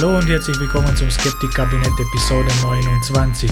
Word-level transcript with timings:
Hallo 0.00 0.16
und 0.16 0.30
herzlich 0.30 0.58
willkommen 0.58 0.96
zum 0.96 1.10
Skeptik-Kabinett 1.10 1.92
Episode 2.00 2.48
29. 2.62 3.50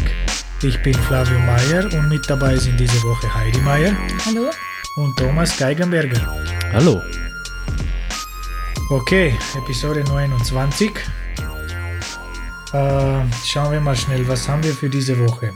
Ich 0.63 0.83
bin 0.83 0.95
Flavio 0.95 1.39
Meyer 1.41 1.85
und 1.93 2.09
mit 2.09 2.23
dabei 2.31 2.57
sind 2.57 2.81
diese 2.81 3.03
Woche 3.03 3.35
Heidi 3.35 3.59
Meyer 3.59 3.95
Hallo? 4.25 4.49
und 4.97 5.15
Thomas 5.19 5.59
Geigenberger. 5.59 6.35
Hallo. 6.73 7.03
Okay, 8.89 9.37
Episode 9.59 10.05
29. 10.05 10.91
Äh, 12.73 13.21
schauen 13.45 13.73
wir 13.73 13.81
mal 13.83 13.95
schnell, 13.95 14.27
was 14.27 14.49
haben 14.49 14.65
wir 14.65 14.73
für 14.73 14.89
diese 14.89 15.19
Woche? 15.19 15.53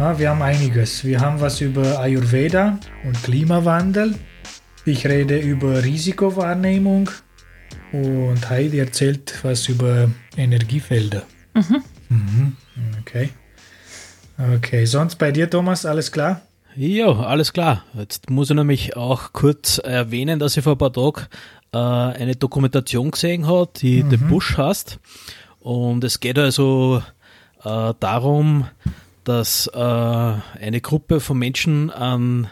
Ah, 0.00 0.18
wir 0.18 0.30
haben 0.30 0.42
einiges. 0.42 1.04
Wir 1.04 1.20
haben 1.20 1.40
was 1.40 1.60
über 1.60 2.00
Ayurveda 2.00 2.80
und 3.04 3.22
Klimawandel. 3.22 4.16
Ich 4.84 5.06
rede 5.06 5.38
über 5.38 5.84
Risikowahrnehmung 5.84 7.10
und 7.92 8.48
Heidi 8.50 8.78
erzählt 8.78 9.38
was 9.42 9.68
über 9.68 10.10
Energiefelder. 10.36 11.22
Mhm, 12.08 12.56
Okay. 13.00 13.30
Okay, 14.56 14.84
sonst 14.84 15.16
bei 15.16 15.32
dir, 15.32 15.50
Thomas, 15.50 15.84
alles 15.84 16.12
klar? 16.12 16.42
Ja, 16.76 17.08
alles 17.08 17.52
klar. 17.52 17.82
Jetzt 17.94 18.30
muss 18.30 18.50
ich 18.50 18.56
nämlich 18.56 18.96
auch 18.96 19.32
kurz 19.32 19.78
erwähnen, 19.78 20.38
dass 20.38 20.56
ich 20.56 20.62
vor 20.62 20.74
ein 20.74 20.78
paar 20.78 20.92
Tagen 20.92 21.26
äh, 21.72 21.78
eine 21.78 22.36
Dokumentation 22.36 23.10
gesehen 23.10 23.48
habe, 23.48 23.68
die 23.76 24.04
The 24.08 24.16
Bush 24.16 24.56
heißt. 24.56 25.00
Und 25.58 26.04
es 26.04 26.20
geht 26.20 26.38
also 26.38 27.02
äh, 27.64 27.94
darum, 27.98 28.68
dass 29.24 29.66
äh, 29.74 29.76
eine 29.78 30.80
Gruppe 30.80 31.18
von 31.18 31.36
Menschen 31.38 31.90
an 31.90 32.46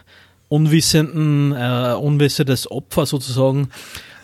unwissenden, 0.49 1.53
äh, 1.53 1.95
unwissendes 1.97 2.69
Opfer 2.69 3.05
sozusagen 3.05 3.69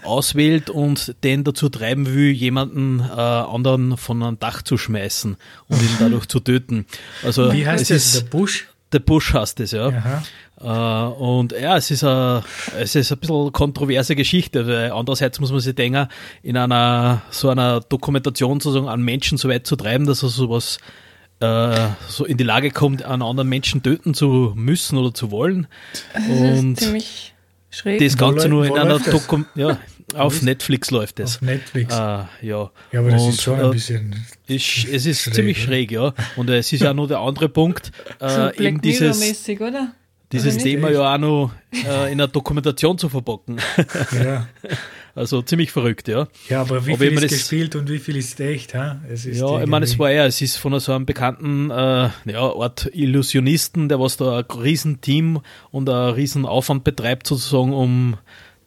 auswählt 0.05 0.69
und 0.69 1.15
den 1.23 1.43
dazu 1.43 1.69
treiben 1.69 2.05
will, 2.13 2.31
jemanden 2.31 2.99
äh, 2.99 3.03
anderen 3.13 3.97
von 3.97 4.21
einem 4.23 4.39
Dach 4.39 4.61
zu 4.61 4.77
schmeißen 4.77 5.37
und 5.67 5.81
ihn 5.81 5.95
dadurch 5.99 6.27
zu 6.27 6.39
töten. 6.39 6.85
Also 7.23 7.51
Wie 7.53 7.65
heißt 7.67 7.91
es 7.91 8.13
Der 8.13 8.29
Bush? 8.29 8.67
der 8.91 8.99
Bush 8.99 9.33
heißt 9.33 9.59
es, 9.59 9.71
ja. 9.71 9.87
Aha. 9.87 10.23
Äh, 10.61 11.13
und 11.15 11.51
ja, 11.51 11.77
es 11.77 11.91
ist, 11.91 12.03
a, 12.03 12.43
es 12.79 12.95
ist 12.95 13.11
ein 13.11 13.17
bisschen 13.17 13.51
kontroverse 13.51 14.15
Geschichte, 14.15 14.67
weil 14.67 14.91
andererseits 14.91 15.39
muss 15.39 15.51
man 15.51 15.59
sich 15.59 15.75
denken, 15.75 16.07
in 16.41 16.55
einer 16.57 17.21
so 17.31 17.49
einer 17.49 17.81
Dokumentation 17.81 18.59
sozusagen 18.59 18.87
an 18.87 19.01
Menschen 19.01 19.37
so 19.37 19.49
weit 19.49 19.65
zu 19.67 19.75
treiben, 19.75 20.05
dass 20.05 20.23
er 20.23 20.29
sowas 20.29 20.77
äh, 21.39 21.87
so 22.07 22.23
in 22.25 22.37
die 22.37 22.43
Lage 22.43 22.71
kommt, 22.71 23.03
einen 23.03 23.21
anderen 23.23 23.49
Menschen 23.49 23.83
töten 23.83 24.13
zu 24.13 24.53
müssen 24.55 24.97
oder 24.97 25.13
zu 25.13 25.31
wollen. 25.31 25.67
Das 26.13 26.23
Und 26.27 26.73
ist 26.73 26.83
ziemlich 26.83 27.33
schräg. 27.69 27.99
das 27.99 28.17
Ganze 28.17 28.47
nur 28.47 28.65
in 28.65 28.73
einer 28.77 28.91
läuft 28.91 29.07
das? 29.07 29.13
Dokum 29.13 29.45
ja, 29.55 29.77
auf 30.15 30.41
Netflix 30.41 30.91
läuft 30.91 31.19
das. 31.19 31.35
Auf 31.37 31.41
Netflix. 31.41 31.93
Äh, 31.93 31.97
ja. 31.97 32.27
ja, 32.41 32.71
aber 32.99 33.11
das 33.11 33.21
Und, 33.21 33.29
ist 33.29 33.41
schon 33.41 33.59
äh, 33.59 33.63
ein 33.63 33.71
bisschen. 33.71 34.25
Ist, 34.47 34.85
es 34.91 35.05
ist 35.05 35.21
Schräg, 35.21 35.33
ziemlich 35.33 35.57
oder? 35.59 35.65
schräg, 35.67 35.91
ja. 35.91 36.13
Und 36.35 36.49
es 36.49 36.71
ist 36.73 36.81
ja 36.81 36.93
nur 36.93 37.07
der 37.07 37.19
andere 37.19 37.49
Punkt, 37.49 37.91
so 38.19 38.25
äh, 38.25 38.51
Black 38.55 38.59
eben 38.59 38.81
dieses, 38.81 39.49
oder? 39.49 39.93
dieses 40.31 40.55
Oder? 40.55 40.63
Thema 40.63 40.89
ja 40.91 41.13
auch 41.13 41.17
noch 41.17 41.51
äh, 41.73 42.11
in 42.11 42.19
einer 42.19 42.27
Dokumentation 42.27 42.97
zu 42.97 43.09
verpacken. 43.09 43.57
Ja. 44.23 44.47
Also 45.15 45.43
ziemlich 45.43 45.71
verrückt, 45.71 46.07
ja. 46.07 46.27
ja, 46.49 46.61
aber 46.61 46.87
wie 46.87 46.93
Aber 46.93 47.05
viel 47.05 47.13
ist 47.13 47.23
das- 47.25 47.31
gespielt 47.33 47.75
und 47.75 47.87
wie 47.87 47.99
viel 47.99 48.15
ist 48.17 48.39
echt? 48.39 48.73
Ha? 48.73 48.99
Es 49.07 49.27
ist 49.27 49.39
Ja, 49.39 49.61
ich 49.61 49.67
meine, 49.67 49.85
es 49.85 49.99
war 49.99 50.09
ja, 50.09 50.25
es 50.25 50.41
ist 50.41 50.57
von 50.57 50.79
so 50.79 50.91
einem 50.91 51.05
bekannten 51.05 51.69
äh, 51.69 52.09
ja, 52.25 52.55
Art 52.55 52.89
Illusionisten, 52.93 53.89
der 53.89 53.99
was 53.99 54.17
da 54.17 54.39
ein 54.39 54.45
Riesenteam 54.45 55.41
und 55.69 55.87
ein 55.87 56.13
Riesenaufwand 56.15 56.83
betreibt, 56.83 57.27
sozusagen, 57.27 57.73
um 57.73 58.17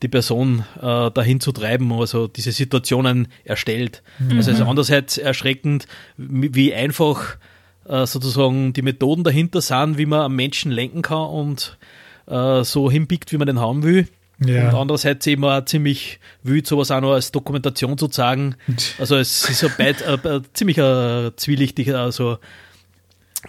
die 0.03 0.09
Person 0.09 0.65
äh, 0.81 1.11
dahin 1.11 1.41
zu 1.41 1.53
treiben, 1.53 1.93
also 1.93 2.29
diese 2.29 2.53
Situationen 2.53 3.29
erstellt. 3.45 4.03
Also 4.37 4.51
es 4.51 4.59
ist 4.59 4.67
andererseits 4.67 5.19
erschreckend, 5.19 5.87
wie 6.17 6.75
einfach 6.75 7.37
äh, 7.89 8.07
sozusagen 8.07 8.73
die 8.73 8.83
Methoden 8.83 9.25
dahinter 9.25 9.61
sind, 9.61 9.99
wie 9.99 10.07
man 10.07 10.23
einen 10.23 10.37
Menschen 10.37 10.71
lenken 10.71 11.03
kann 11.03 11.29
und 11.29 11.79
äh, 12.27 12.65
so 12.65 12.91
hinbiegt, 12.91 13.33
wie 13.33 13.39
man 13.39 13.47
den 13.47 13.61
haben 13.61 13.83
will. 13.83 14.09
Ja. 14.45 14.69
Und 14.69 14.75
andererseits 14.75 15.27
eben 15.27 15.45
auch 15.45 15.65
ziemlich 15.65 16.21
wild, 16.43 16.67
sowas 16.67 16.91
auch 16.91 17.01
noch 17.01 17.13
als 17.13 17.33
Dokumentation 17.33 17.97
zu 17.97 18.09
zeigen. 18.09 18.57
Also 18.99 19.17
es 19.17 19.49
ist 19.49 19.65
ein, 19.65 19.73
beid, 19.79 20.03
äh, 20.03 20.15
äh, 20.15 20.43
ziemlich 20.53 20.79
äh, 20.79 21.35
zwielichtig, 21.37 21.95
also 21.95 22.39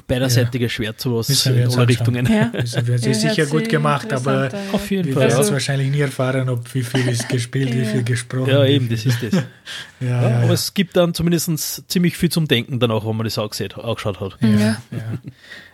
beiderseitiges 0.05 0.71
Schwert, 0.71 0.99
sowas 1.01 1.29
Müssen 1.29 1.53
wir 1.55 1.61
in 1.61 1.67
uns 1.67 1.77
alle 1.77 1.87
anschauen. 1.87 2.15
Richtungen. 2.15 2.33
Ja. 2.33 2.51
Das 2.53 2.73
ist, 2.73 2.75
das 2.89 3.05
ist 3.05 3.23
Ja, 3.23 3.29
sicher 3.29 3.45
gut 3.47 3.69
gemacht, 3.69 4.11
aber 4.13 4.49
Auf 4.71 4.89
jeden 4.91 5.07
wir 5.07 5.15
werden 5.15 5.39
es 5.39 5.51
wahrscheinlich 5.51 5.89
nie 5.89 6.01
erfahren, 6.01 6.49
ob 6.49 6.73
wie 6.73 6.83
viel 6.83 7.07
ist 7.07 7.29
gespielt, 7.29 7.73
wie 7.73 7.79
Ja. 7.79 7.85
viel 7.85 8.03
gesprochen. 8.03 8.49
Ja, 8.49 8.63
wie 8.65 8.69
eben, 8.71 8.89
das 8.89 9.05
ist 9.05 9.17
das. 9.23 9.33
Ja, 9.99 10.07
Ja, 10.07 10.29
ja, 10.29 10.37
aber 10.37 10.47
ja. 10.47 10.53
es 10.53 10.73
gibt 10.73 10.95
dann 10.95 11.13
zumindest 11.13 11.89
ziemlich 11.89 12.15
viel 12.17 12.29
zum 12.29 12.47
Denken 12.47 12.79
danach, 12.79 13.05
wenn 13.05 13.15
man 13.15 13.23
das 13.23 13.37
auch 13.37 13.49
gesehen, 13.49 13.71
angeschaut 13.73 14.19
hat. 14.19 14.37
Ja. 14.41 14.49
ja. 14.59 14.77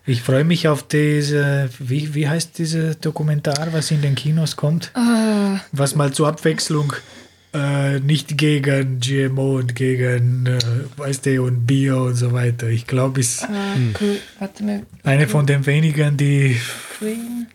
Ich 0.06 0.22
freue 0.22 0.44
mich 0.44 0.68
auf 0.68 0.84
diese, 0.88 1.70
wie, 1.80 2.14
wie 2.14 2.28
heißt 2.28 2.58
diese 2.58 2.96
Dokumentar, 2.96 3.70
was 3.72 3.92
in 3.92 4.02
den 4.02 4.16
Kinos 4.16 4.56
kommt? 4.56 4.92
Ah, 4.96 5.60
Was 5.72 5.96
mal 5.96 6.12
zur 6.14 6.28
Abwechslung 6.28 6.94
äh, 7.54 8.00
nicht 8.00 8.38
gegen 8.38 9.00
GMO 9.00 9.58
und 9.58 9.76
gegen, 9.76 10.46
äh, 10.46 10.60
weißt 10.98 11.26
du, 11.26 11.44
und 11.44 11.66
Bio 11.66 12.06
und 12.08 12.16
so 12.16 12.34
weiter. 12.34 12.68
Ich 12.68 12.88
glaube, 12.88 13.20
ist 13.20 13.44
ah, 13.44 13.76
cool. 14.02 14.18
Warte 14.40 14.64
mal. 14.64 14.84
eine 15.04 15.28
von 15.28 15.46
den 15.46 15.66
wenigen, 15.66 16.18
die 16.18 16.58
Green. 17.00 17.48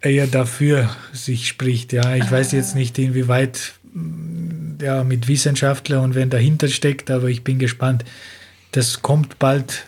eher 0.00 0.26
dafür 0.26 0.94
sich 1.12 1.48
spricht. 1.48 1.92
Ja, 1.92 2.14
ich 2.14 2.30
weiß 2.30 2.52
jetzt 2.52 2.74
nicht, 2.74 2.98
inwieweit 2.98 3.74
mm, 3.94 4.82
ja, 4.82 5.02
mit 5.04 5.28
Wissenschaftler 5.28 6.02
und 6.02 6.14
wenn 6.14 6.30
dahinter 6.30 6.68
steckt, 6.68 7.10
aber 7.10 7.28
ich 7.28 7.44
bin 7.44 7.58
gespannt. 7.58 8.04
Das 8.72 9.00
kommt 9.00 9.38
bald, 9.38 9.86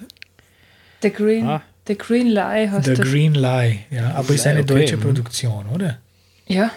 The 1.03 1.11
Green. 1.11 1.47
Ah. 1.47 1.63
The 1.87 1.97
Green 1.97 2.29
Lie 2.29 2.71
heißt 2.71 2.87
The. 2.87 2.95
Green 2.95 3.35
Lie. 3.35 3.81
Ja, 3.91 4.15
aber 4.15 4.35
ist 4.35 4.47
eine 4.47 4.61
okay, 4.61 4.75
deutsche 4.75 4.97
mhm. 4.97 5.01
Produktion, 5.01 5.67
oder? 5.67 5.99
Ja, 6.47 6.71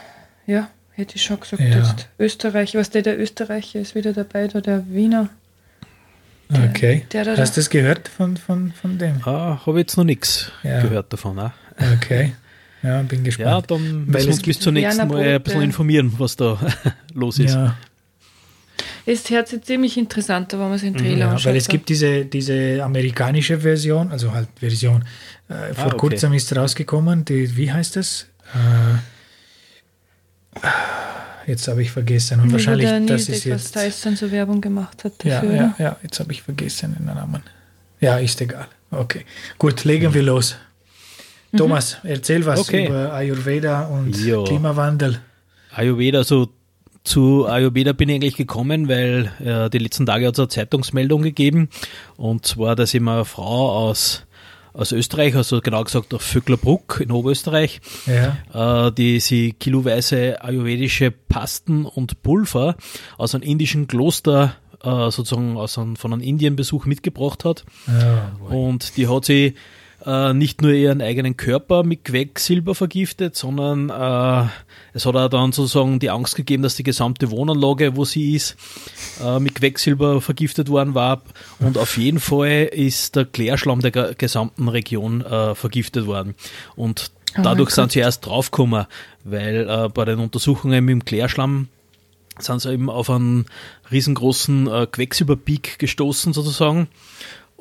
ja, 0.47 0.69
hätte 0.93 1.15
ich 1.15 1.23
schon 1.23 1.39
gesagt. 1.39 1.61
Ja. 1.61 1.77
Jetzt. 1.79 2.07
Österreich, 2.19 2.75
was 2.75 2.89
der, 2.89 3.01
der 3.01 3.19
Österreicher 3.19 3.79
ist 3.79 3.95
wieder 3.95 4.13
dabei, 4.13 4.47
da 4.47 4.61
der 4.61 4.83
Wiener. 4.89 5.29
Der- 6.49 6.69
Okay. 6.69 7.05
der 7.11 7.23
da- 7.25 7.37
Hast 7.37 7.57
du 7.57 7.61
das 7.61 7.69
gehört 7.69 8.07
von, 8.07 8.37
von, 8.37 8.71
von 8.73 8.97
dem? 8.97 9.21
Ah, 9.25 9.59
habe 9.65 9.79
ich 9.79 9.83
jetzt 9.85 9.97
noch 9.97 10.03
nichts 10.03 10.51
Ja. 10.63 10.81
gehört 10.81 11.11
davon. 11.11 11.39
Auch. 11.39 11.51
Okay. 11.95 12.33
Ja, 12.83 13.01
bin 13.01 13.19
Ja, 13.19 13.23
gespannt. 13.25 13.71
dann 13.71 13.79
Weil 13.81 13.89
müssen 13.89 14.13
wir 14.13 14.19
es 14.19 14.25
uns 14.27 14.41
bis 14.41 14.59
zur 14.59 14.71
nächsten 14.73 14.97
Mal 14.97 15.03
ein 15.03 15.09
Bothe. 15.09 15.39
bisschen 15.39 15.61
informieren, 15.61 16.13
was 16.17 16.35
da 16.35 16.59
los 17.13 17.39
ist. 17.39 17.53
Ja, 17.55 17.75
Es 19.05 19.29
hört 19.29 19.47
sich 19.47 19.61
ziemlich 19.63 19.97
interessant, 19.97 20.53
an, 20.53 20.59
wenn 20.59 20.69
man 20.69 20.79
den 20.79 20.93
Trailer 20.95 21.13
Mhm. 21.13 21.19
ja, 21.19 21.31
anschaut. 21.31 21.45
weil 21.51 21.55
es 21.57 21.67
gibt 21.67 21.89
diese, 21.89 22.25
diese 22.25 22.83
amerikanische 22.83 23.59
Version, 23.59 24.11
also 24.11 24.33
halt 24.33 24.47
Version. 24.59 25.03
Äh, 25.49 25.73
vor 25.73 25.85
Ah, 25.85 25.87
okay. 25.87 25.97
kurzem 25.97 26.33
ist 26.33 26.55
rausgekommen, 26.55 27.25
die, 27.25 27.55
wie 27.57 27.71
heißt 27.71 27.95
das? 27.95 28.27
Äh, 28.53 28.97
jetzt 31.47 31.67
habe 31.67 31.81
ich 31.81 31.91
vergessen 31.91 32.39
und 32.39 32.49
Wie 32.49 32.53
wahrscheinlich 32.53 32.87
der 32.87 32.99
das 33.01 33.29
ist 33.29 33.43
jetzt. 33.45 33.73
Tyson 33.73 34.15
so 34.15 34.31
Werbung 34.31 34.61
gemacht 34.61 35.03
hat 35.03 35.23
Ja, 35.23 35.41
dafür. 35.41 35.53
ja, 35.55 35.73
oder? 35.77 35.83
ja, 35.83 35.95
jetzt 36.03 36.19
habe 36.19 36.31
ich 36.31 36.41
vergessen 36.41 36.95
den 36.97 37.05
Namen. 37.05 37.43
Ja, 37.99 38.17
ist 38.17 38.39
egal. 38.41 38.67
Okay, 38.91 39.25
gut, 39.57 39.83
legen 39.85 40.13
wir 40.13 40.23
los. 40.23 40.55
Thomas, 41.55 41.97
erzähl 42.03 42.45
was 42.45 42.59
Okay. 42.61 42.87
über 42.87 43.13
Ayurveda 43.13 43.83
und 43.87 44.17
Ja. 44.25 44.43
Klimawandel. 44.43 45.19
Ayurveda, 45.71 46.23
so 46.23 46.49
zu 47.03 47.45
Ayurveda 47.47 47.93
bin 47.93 48.09
ich 48.09 48.15
eigentlich 48.15 48.37
gekommen, 48.37 48.87
weil 48.87 49.31
äh, 49.43 49.69
die 49.69 49.77
letzten 49.77 50.05
Tage 50.05 50.25
hat 50.27 50.33
es 50.35 50.39
eine 50.39 50.47
Zeitungsmeldung 50.47 51.21
gegeben 51.21 51.69
und 52.17 52.45
zwar, 52.45 52.75
dass 52.75 52.93
immer 52.93 53.15
eine 53.15 53.25
Frau 53.25 53.71
aus, 53.89 54.25
aus 54.73 54.91
Österreich, 54.91 55.35
also 55.35 55.61
genau 55.61 55.83
gesagt 55.83 56.13
aus 56.13 56.23
Vöcklerbruck 56.25 56.99
in 56.99 57.11
Oberösterreich, 57.11 57.79
Ja, 58.07 58.87
äh, 58.87 58.91
die 58.91 59.19
sie 59.19 59.53
kiloweise 59.53 60.41
ayurvedische 60.43 61.11
Pasten 61.11 61.85
und 61.85 62.23
Pulver 62.23 62.75
aus 63.17 63.35
einem 63.35 63.43
indischen 63.43 63.87
Kloster 63.87 64.55
äh, 64.83 65.11
sozusagen 65.11 65.57
aus 65.57 65.77
einem, 65.77 65.95
von 65.95 66.13
einem 66.13 66.21
Indienbesuch 66.21 66.85
mitgebracht 66.85 67.45
hat. 67.45 67.63
ja 67.87 68.31
Und 68.49 68.97
die 68.97 69.07
hat 69.07 69.25
sie 69.25 69.53
äh, 70.05 70.33
nicht 70.33 70.61
nur 70.61 70.71
ihren 70.71 71.01
eigenen 71.01 71.37
Körper 71.37 71.83
mit 71.83 72.05
Quecksilber 72.05 72.75
vergiftet, 72.75 73.35
sondern 73.35 73.89
äh, 73.89 74.49
es 74.93 75.05
hat 75.05 75.15
auch 75.15 75.29
dann 75.29 75.51
sozusagen 75.51 75.99
die 75.99 76.09
Angst 76.09 76.35
gegeben, 76.35 76.63
dass 76.63 76.75
die 76.75 76.83
gesamte 76.83 77.31
Wohnanlage, 77.31 77.95
wo 77.95 78.05
sie 78.05 78.35
ist, 78.35 78.55
äh, 79.23 79.39
mit 79.39 79.55
Quecksilber 79.55 80.21
vergiftet 80.21 80.69
worden 80.69 80.93
war. 80.93 81.21
Und 81.59 81.77
auf 81.77 81.97
jeden 81.97 82.19
Fall 82.19 82.69
ist 82.71 83.15
der 83.15 83.25
Klärschlamm 83.25 83.81
der 83.81 83.91
ge- 83.91 84.15
gesamten 84.17 84.67
Region 84.67 85.21
äh, 85.21 85.55
vergiftet 85.55 86.05
worden. 86.05 86.35
Und 86.75 87.11
Oh 87.35 87.41
dadurch 87.41 87.71
sind 87.71 87.91
sie 87.91 87.99
erst 87.99 88.25
draufgekommen, 88.25 88.85
weil 89.23 89.67
äh, 89.67 89.89
bei 89.89 90.05
den 90.05 90.19
Untersuchungen 90.19 90.85
mit 90.85 90.91
dem 90.91 91.05
Klärschlamm 91.05 91.67
sind 92.37 92.61
sie 92.61 92.73
eben 92.73 92.89
auf 92.89 93.09
einen 93.09 93.45
riesengroßen 93.91 94.67
äh, 94.67 94.87
Quecksilberpeak 94.91 95.79
gestoßen 95.79 96.33
sozusagen. 96.33 96.87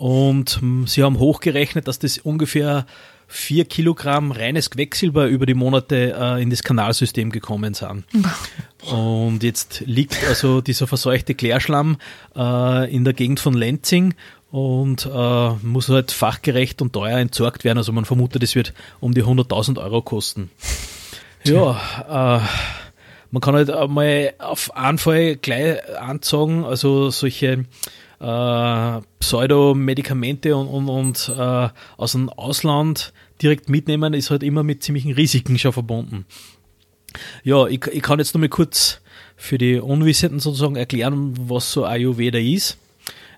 Und 0.02 0.58
mh, 0.60 0.88
sie 0.88 1.04
haben 1.04 1.20
hochgerechnet, 1.20 1.86
dass 1.86 2.00
das 2.00 2.18
ungefähr 2.18 2.86
vier 3.28 3.64
Kilogramm 3.64 4.32
reines 4.32 4.68
Quecksilber 4.68 5.28
über 5.28 5.46
die 5.46 5.54
Monate 5.54 6.16
äh, 6.18 6.42
in 6.42 6.50
das 6.50 6.64
Kanalsystem 6.64 7.30
gekommen 7.30 7.72
sind. 7.72 8.02
Und 8.90 9.44
jetzt 9.44 9.84
liegt 9.86 10.16
also 10.26 10.60
dieser 10.60 10.88
verseuchte 10.88 11.36
Klärschlamm 11.36 11.98
äh, 12.34 12.92
in 12.92 13.04
der 13.04 13.12
Gegend 13.12 13.38
von 13.38 13.54
Lenzing 13.54 14.14
und 14.50 15.06
äh, 15.06 15.50
muss 15.62 15.88
halt 15.88 16.10
fachgerecht 16.10 16.82
und 16.82 16.92
teuer 16.92 17.18
entsorgt 17.18 17.62
werden. 17.62 17.78
Also 17.78 17.92
man 17.92 18.04
vermutet, 18.04 18.42
es 18.42 18.56
wird 18.56 18.74
um 18.98 19.14
die 19.14 19.22
100.000 19.22 19.80
Euro 19.80 20.02
kosten. 20.02 20.50
Ja, 21.44 22.38
äh, 22.38 22.40
man 23.32 23.40
kann 23.40 23.56
halt 23.56 23.68
einmal 23.68 24.32
auf 24.38 24.76
einen 24.76 24.98
Fall 24.98 25.34
gleich 25.34 25.80
anzeigen, 25.98 26.64
also 26.64 27.10
solche 27.10 27.64
äh, 28.22 29.00
Pseudomedikamente 29.18 30.56
und, 30.56 30.68
und, 30.68 30.88
und 30.88 31.32
äh, 31.36 31.68
aus 31.96 32.12
dem 32.12 32.28
Ausland 32.28 33.12
direkt 33.42 33.68
mitnehmen, 33.68 34.14
ist 34.14 34.30
halt 34.30 34.44
immer 34.44 34.62
mit 34.62 34.82
ziemlichen 34.82 35.12
Risiken 35.12 35.58
schon 35.58 35.72
verbunden. 35.72 36.24
Ja, 37.42 37.66
ich, 37.66 37.84
ich 37.88 38.02
kann 38.02 38.20
jetzt 38.20 38.32
nur 38.34 38.40
mal 38.40 38.48
kurz 38.48 39.00
für 39.36 39.58
die 39.58 39.80
Unwissenden 39.80 40.38
sozusagen 40.38 40.76
erklären, 40.76 41.34
was 41.48 41.72
so 41.72 41.84
Ayurveda 41.84 42.38
ist. 42.38 42.78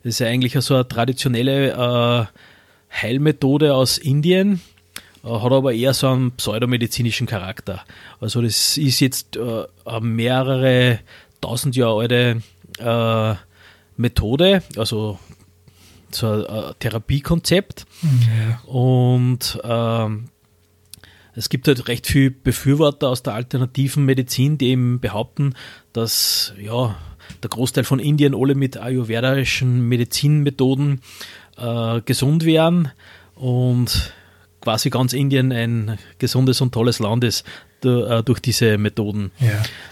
Das 0.02 0.10
ist 0.14 0.18
ja 0.18 0.26
eigentlich 0.26 0.52
so 0.60 0.74
eine 0.74 0.86
traditionelle 0.86 1.70
äh, 1.70 2.26
Heilmethode 2.94 3.74
aus 3.74 3.96
Indien, 3.96 4.60
äh, 5.24 5.28
hat 5.28 5.50
aber 5.52 5.72
eher 5.72 5.94
so 5.94 6.08
einen 6.08 6.32
pseudomedizinischen 6.32 7.26
Charakter. 7.26 7.82
Also 8.20 8.42
das 8.42 8.76
ist 8.76 9.00
jetzt 9.00 9.38
äh, 9.38 10.00
mehrere 10.00 11.00
tausend 11.40 11.74
Jahre 11.74 12.00
alte 12.00 12.42
äh, 12.78 13.34
Methode, 13.96 14.62
also 14.76 15.18
so 16.10 16.46
ein 16.46 16.74
Therapiekonzept. 16.78 17.86
Ja. 18.02 18.60
Und 18.70 19.60
ähm, 19.64 20.28
es 21.34 21.48
gibt 21.48 21.66
halt 21.66 21.88
recht 21.88 22.06
viele 22.06 22.30
Befürworter 22.30 23.08
aus 23.08 23.22
der 23.22 23.34
alternativen 23.34 24.04
Medizin, 24.04 24.58
die 24.58 24.68
eben 24.68 25.00
behaupten, 25.00 25.54
dass 25.92 26.54
ja, 26.60 26.96
der 27.42 27.50
Großteil 27.50 27.84
von 27.84 27.98
Indien 27.98 28.34
alle 28.34 28.54
mit 28.54 28.76
ayurvedischen 28.76 29.88
Medizinmethoden 29.88 31.00
äh, 31.56 32.00
gesund 32.02 32.44
wären 32.44 32.90
und 33.34 34.12
quasi 34.60 34.90
ganz 34.90 35.12
Indien 35.12 35.52
ein 35.52 35.98
gesundes 36.18 36.60
und 36.60 36.72
tolles 36.72 36.98
Land 36.98 37.24
ist 37.24 37.44
äh, 37.84 38.22
durch 38.22 38.40
diese 38.40 38.78
Methoden. 38.78 39.30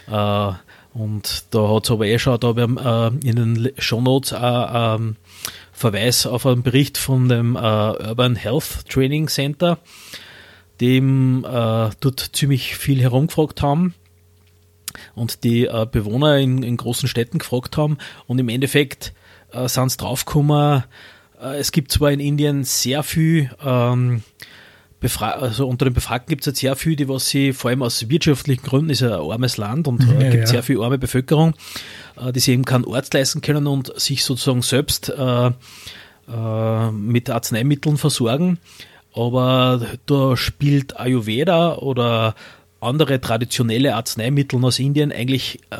Ja. 0.07 0.51
Äh, 0.51 0.55
und 0.93 1.45
da 1.51 1.69
hat 1.69 1.85
es 1.85 1.91
aber 1.91 2.05
eh 2.05 2.19
schon, 2.19 2.39
da 2.39 2.49
habe 2.49 2.61
ich 2.61 3.25
äh, 3.25 3.29
in 3.29 3.35
den 3.35 3.71
Shownotes 3.77 4.33
auch 4.33 4.95
ähm, 4.95 5.15
Verweis 5.71 6.27
auf 6.27 6.45
einen 6.45 6.63
Bericht 6.63 6.97
von 6.97 7.29
dem 7.29 7.55
äh, 7.55 7.59
Urban 7.59 8.35
Health 8.35 8.87
Training 8.89 9.27
Center, 9.27 9.79
dem 10.79 11.45
äh, 11.45 11.89
dort 11.99 12.19
ziemlich 12.33 12.75
viel 12.75 13.01
herumgefragt 13.01 13.61
haben 13.61 13.95
und 15.15 15.43
die 15.43 15.65
äh, 15.65 15.87
Bewohner 15.91 16.37
in, 16.37 16.61
in, 16.61 16.77
großen 16.77 17.09
Städten 17.09 17.39
gefragt 17.39 17.75
haben. 17.75 17.97
Und 18.27 18.37
im 18.37 18.49
Endeffekt 18.49 19.13
äh, 19.51 19.67
sind 19.67 19.89
sie 19.89 19.97
draufgekommen, 19.97 20.83
äh, 21.41 21.57
es 21.57 21.71
gibt 21.71 21.91
zwar 21.91 22.11
in 22.11 22.19
Indien 22.19 22.63
sehr 22.63 23.03
viel 23.03 23.49
ähm, 23.63 24.23
Befra 25.03 25.31
also 25.31 25.67
unter 25.67 25.83
den 25.83 25.93
Befragten 25.93 26.29
gibt 26.29 26.43
es 26.43 26.45
jetzt 26.45 26.59
sehr 26.61 26.77
viele, 26.77 26.95
die 26.95 27.09
was 27.09 27.27
sie 27.27 27.51
vor 27.51 27.69
allem 27.69 27.83
aus 27.83 28.07
wirtschaftlichen 28.07 28.63
Gründen, 28.63 28.89
ist 28.89 29.03
ein 29.03 29.11
armes 29.11 29.57
Land 29.57 29.89
und 29.89 30.01
äh, 30.01 30.23
ja, 30.23 30.29
gibt 30.31 30.43
ja. 30.43 30.47
sehr 30.47 30.63
viel 30.63 30.81
arme 30.81 30.97
Bevölkerung, 30.97 31.55
äh, 32.15 32.31
die 32.31 32.39
sich 32.39 32.53
eben 32.53 32.63
keinen 32.63 32.85
Ort 32.85 33.13
leisten 33.13 33.41
können 33.41 33.67
und 33.67 33.91
sich 33.99 34.23
sozusagen 34.23 34.61
selbst 34.61 35.09
äh, 35.09 35.47
äh, 35.47 36.91
mit 36.91 37.29
Arzneimitteln 37.29 37.97
versorgen. 37.97 38.59
Aber 39.13 39.85
da 40.05 40.37
spielt 40.37 40.97
Ayurveda 40.97 41.75
oder 41.75 42.33
andere 42.79 43.19
traditionelle 43.19 43.95
Arzneimittel 43.95 44.63
aus 44.63 44.79
Indien 44.79 45.11
eigentlich 45.11 45.59
äh, 45.71 45.79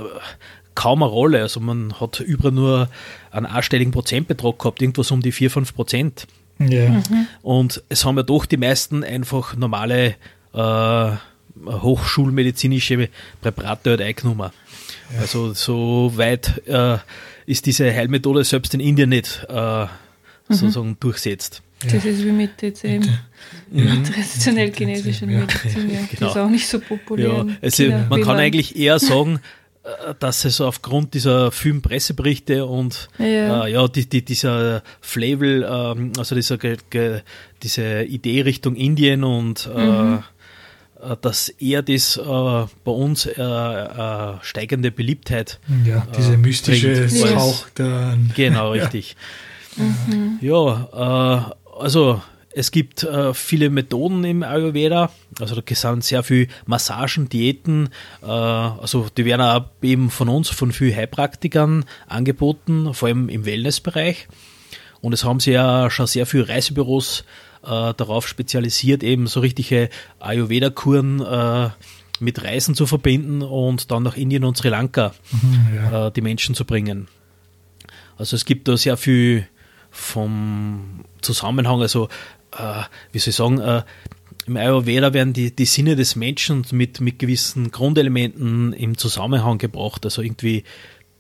kaum 0.76 1.02
eine 1.02 1.10
Rolle. 1.10 1.44
Also 1.44 1.62
man 1.62 1.98
hat 1.98 2.20
über 2.20 2.52
nur 2.52 2.90
einen 3.32 3.46
einstelligen 3.46 3.94
Prozentbetrag 3.94 4.60
gehabt, 4.60 4.82
irgendwas 4.82 5.12
um 5.12 5.22
die 5.22 5.32
4, 5.32 5.50
5 5.50 5.74
Prozent. 5.74 6.28
Ja. 6.60 6.90
Mhm. 6.90 7.28
Und 7.42 7.84
es 7.90 8.06
haben 8.06 8.18
ja 8.18 8.24
doch 8.24 8.46
die 8.46 8.58
meisten 8.58 9.04
einfach 9.04 9.56
normale 9.56 10.16
äh, 10.54 11.12
hochschulmedizinische 11.66 13.10
Präparate 13.42 13.92
halt 13.92 14.02
eingenommen. 14.02 14.52
Ja. 15.14 15.22
Also 15.22 15.54
so 15.54 16.12
weit 16.16 16.62
äh, 16.68 16.98
ist 17.46 17.66
diese 17.66 17.94
Heilmethode 17.94 18.44
selbst 18.44 18.74
in 18.74 18.80
Indien 18.80 19.10
nicht 19.10 19.46
äh, 19.50 19.84
mhm. 19.84 19.88
sozusagen 20.50 20.98
durchsetzt. 21.00 21.62
Das 21.86 22.06
ist 22.06 22.24
wie 22.24 22.32
mit 22.32 22.64
eben 22.64 23.10
mhm. 23.70 24.04
traditionell 24.06 24.72
chinesischen 24.74 25.30
Medizin, 25.30 25.90
ja. 25.90 26.00
Genau. 26.00 26.08
Das 26.20 26.30
ist 26.30 26.38
auch 26.38 26.50
nicht 26.50 26.68
so 26.68 26.80
populär. 26.80 27.46
Ja. 27.46 27.46
Also 27.62 27.84
man 28.10 28.22
kann 28.22 28.38
eigentlich 28.38 28.78
eher 28.78 29.00
sagen, 29.00 29.40
dass 30.20 30.46
es 30.46 30.62
aufgrund 30.62 31.14
dieser 31.14 31.52
Filmpresseberichte 31.52 32.66
und 32.66 33.10
ja, 33.18 33.66
äh, 33.66 33.72
ja 33.72 33.88
die, 33.88 34.08
die, 34.08 34.24
dieser 34.24 34.82
Flavel, 35.02 35.68
ähm, 35.70 36.14
also 36.18 36.36
dieser, 36.36 36.58
ge, 36.58 36.78
diese 37.62 38.04
Idee 38.04 38.42
Richtung 38.42 38.76
Indien 38.76 39.26
und 39.26 39.70
äh, 39.76 39.86
mhm. 39.86 40.24
äh, 41.02 41.18
dass 41.20 41.50
eher 41.50 41.82
das 41.82 42.16
äh, 42.16 42.22
bei 42.24 42.92
uns 42.92 43.26
äh, 43.26 44.34
steigende 44.42 44.92
Beliebtheit. 44.92 45.60
Ja, 45.86 46.08
diese 46.18 46.38
mystische 46.38 47.10
Hauch. 47.36 47.66
Genau, 48.36 48.72
richtig. 48.72 49.18
Mhm. 49.76 50.38
Ja, 50.40 51.54
also 51.78 52.22
es 52.56 52.72
gibt 52.72 53.04
äh, 53.04 53.34
viele 53.34 53.70
Methoden 53.70 54.24
im 54.24 54.44
Ayurveda, 54.44 55.10
also 55.40 55.60
da 55.60 55.76
sind 55.76 56.04
sehr 56.04 56.24
viele 56.24 56.48
Massagen, 56.66 57.30
Diäten, 57.30 57.90
äh, 58.22 58.28
also 58.28 59.08
die 59.16 59.26
werden 59.26 59.42
auch 59.42 59.66
eben 59.82 60.10
von 60.10 60.30
uns, 60.30 60.50
von 60.50 60.72
vielen 60.72 60.96
Heilpraktikern 60.96 61.86
angeboten, 62.08 62.94
vor 62.94 63.08
allem 63.08 63.30
im 63.30 63.46
Wellnessbereich. 63.46 64.28
Und 65.02 65.14
es 65.14 65.26
haben 65.26 65.40
sich 65.40 65.54
ja 65.54 65.90
schon 65.90 66.08
sehr 66.08 66.26
viele 66.26 66.48
Reisebüros 66.48 67.26
äh, 67.64 67.94
darauf 67.94 68.28
spezialisiert, 68.28 69.04
eben 69.04 69.28
so 69.28 69.40
richtige 69.40 69.90
Ayurveda-Kuren 70.20 71.22
äh, 71.22 71.70
mit 72.20 72.44
Reisen 72.44 72.76
zu 72.76 72.86
verbinden 72.86 73.42
und 73.42 73.92
dann 73.92 74.04
nach 74.04 74.16
Indien 74.16 74.46
und 74.46 74.58
Sri 74.58 74.70
Lanka 74.70 75.14
mhm, 75.32 75.76
ja. 75.76 76.08
Äh, 76.08 76.12
die 76.12 76.22
Menschen 76.22 76.56
zu 76.56 76.66
bringen. 76.66 77.08
Also 78.18 78.36
es 78.36 78.46
gibt 78.46 78.68
da 78.68 78.78
sehr 78.78 78.96
viel 78.96 79.48
vom 79.90 81.06
Zusammenhang, 81.22 81.82
also 81.82 82.10
äh, 82.58 82.84
wie 83.12 83.20
soll 83.20 83.30
ich 83.30 83.36
sagen, 83.36 83.60
äh, 83.60 83.84
im 84.46 84.58
Ayurveda 84.58 85.14
werden 85.14 85.34
die, 85.34 85.56
die 85.56 85.66
Sinne 85.66 85.96
des 85.96 86.16
Menschen 86.16 86.66
mit, 86.72 87.00
mit 87.00 87.20
gewissen 87.20 87.72
Grundelementen 87.72 88.74
im 88.74 88.98
Zusammenhang 88.98 89.58
gebracht. 89.58 90.04
Also 90.04 90.22
irgendwie 90.22 90.64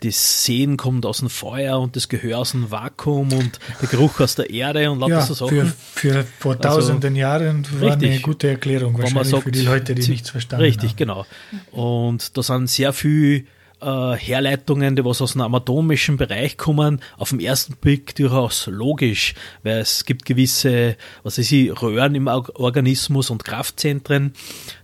das 0.04 0.44
Sehen 0.44 0.76
kommt 0.76 1.06
aus 1.06 1.20
dem 1.20 1.30
Feuer 1.30 1.80
und 1.80 1.96
das 1.96 2.10
Gehör 2.10 2.40
aus 2.40 2.52
dem 2.52 2.70
Vakuum 2.70 3.32
und 3.32 3.60
der 3.82 3.88
Geruch 3.88 4.20
aus 4.20 4.36
der 4.36 4.50
Erde 4.50 4.92
und 4.92 5.00
lauter 5.00 5.14
ja, 5.14 5.22
so 5.22 5.34
Sachen. 5.34 5.68
Für, 5.68 5.74
für 6.12 6.26
vor 6.40 6.52
also 6.56 6.62
tausenden 6.62 7.14
also, 7.14 7.20
Jahren 7.20 7.68
war 7.80 7.92
richtig, 7.92 8.12
eine 8.12 8.20
gute 8.20 8.50
Erklärung 8.50 8.98
wahrscheinlich 8.98 9.30
sagt, 9.30 9.44
für 9.44 9.52
die 9.52 9.62
Leute, 9.62 9.96
die 9.96 10.10
nichts 10.10 10.32
verstanden 10.32 10.64
richtig, 10.64 10.82
haben. 10.82 10.86
Richtig, 10.88 10.98
genau. 10.98 11.26
Und 11.72 12.38
da 12.38 12.44
sind 12.44 12.70
sehr 12.70 12.92
viele 12.92 13.46
äh, 13.84 14.18
Herleitungen, 14.18 14.96
die 14.96 15.06
was 15.06 15.22
aus 15.22 15.34
dem 15.34 15.42
anatomischen 15.42 16.18
Bereich 16.18 16.58
kommen, 16.58 17.02
auf 17.18 17.30
den 17.30 17.40
ersten 17.40 17.76
Blick 17.76 18.16
durchaus 18.16 18.68
logisch, 18.68 19.34
weil 19.64 19.80
es 19.80 20.06
gibt 20.06 20.26
gewisse, 20.26 20.96
was 21.24 21.38
weiß 21.38 21.52
ich, 21.52 21.82
Röhren 21.82 22.16
im 22.16 22.28
Organismus 22.28 23.30
und 23.30 23.44
Kraftzentren, 23.44 24.34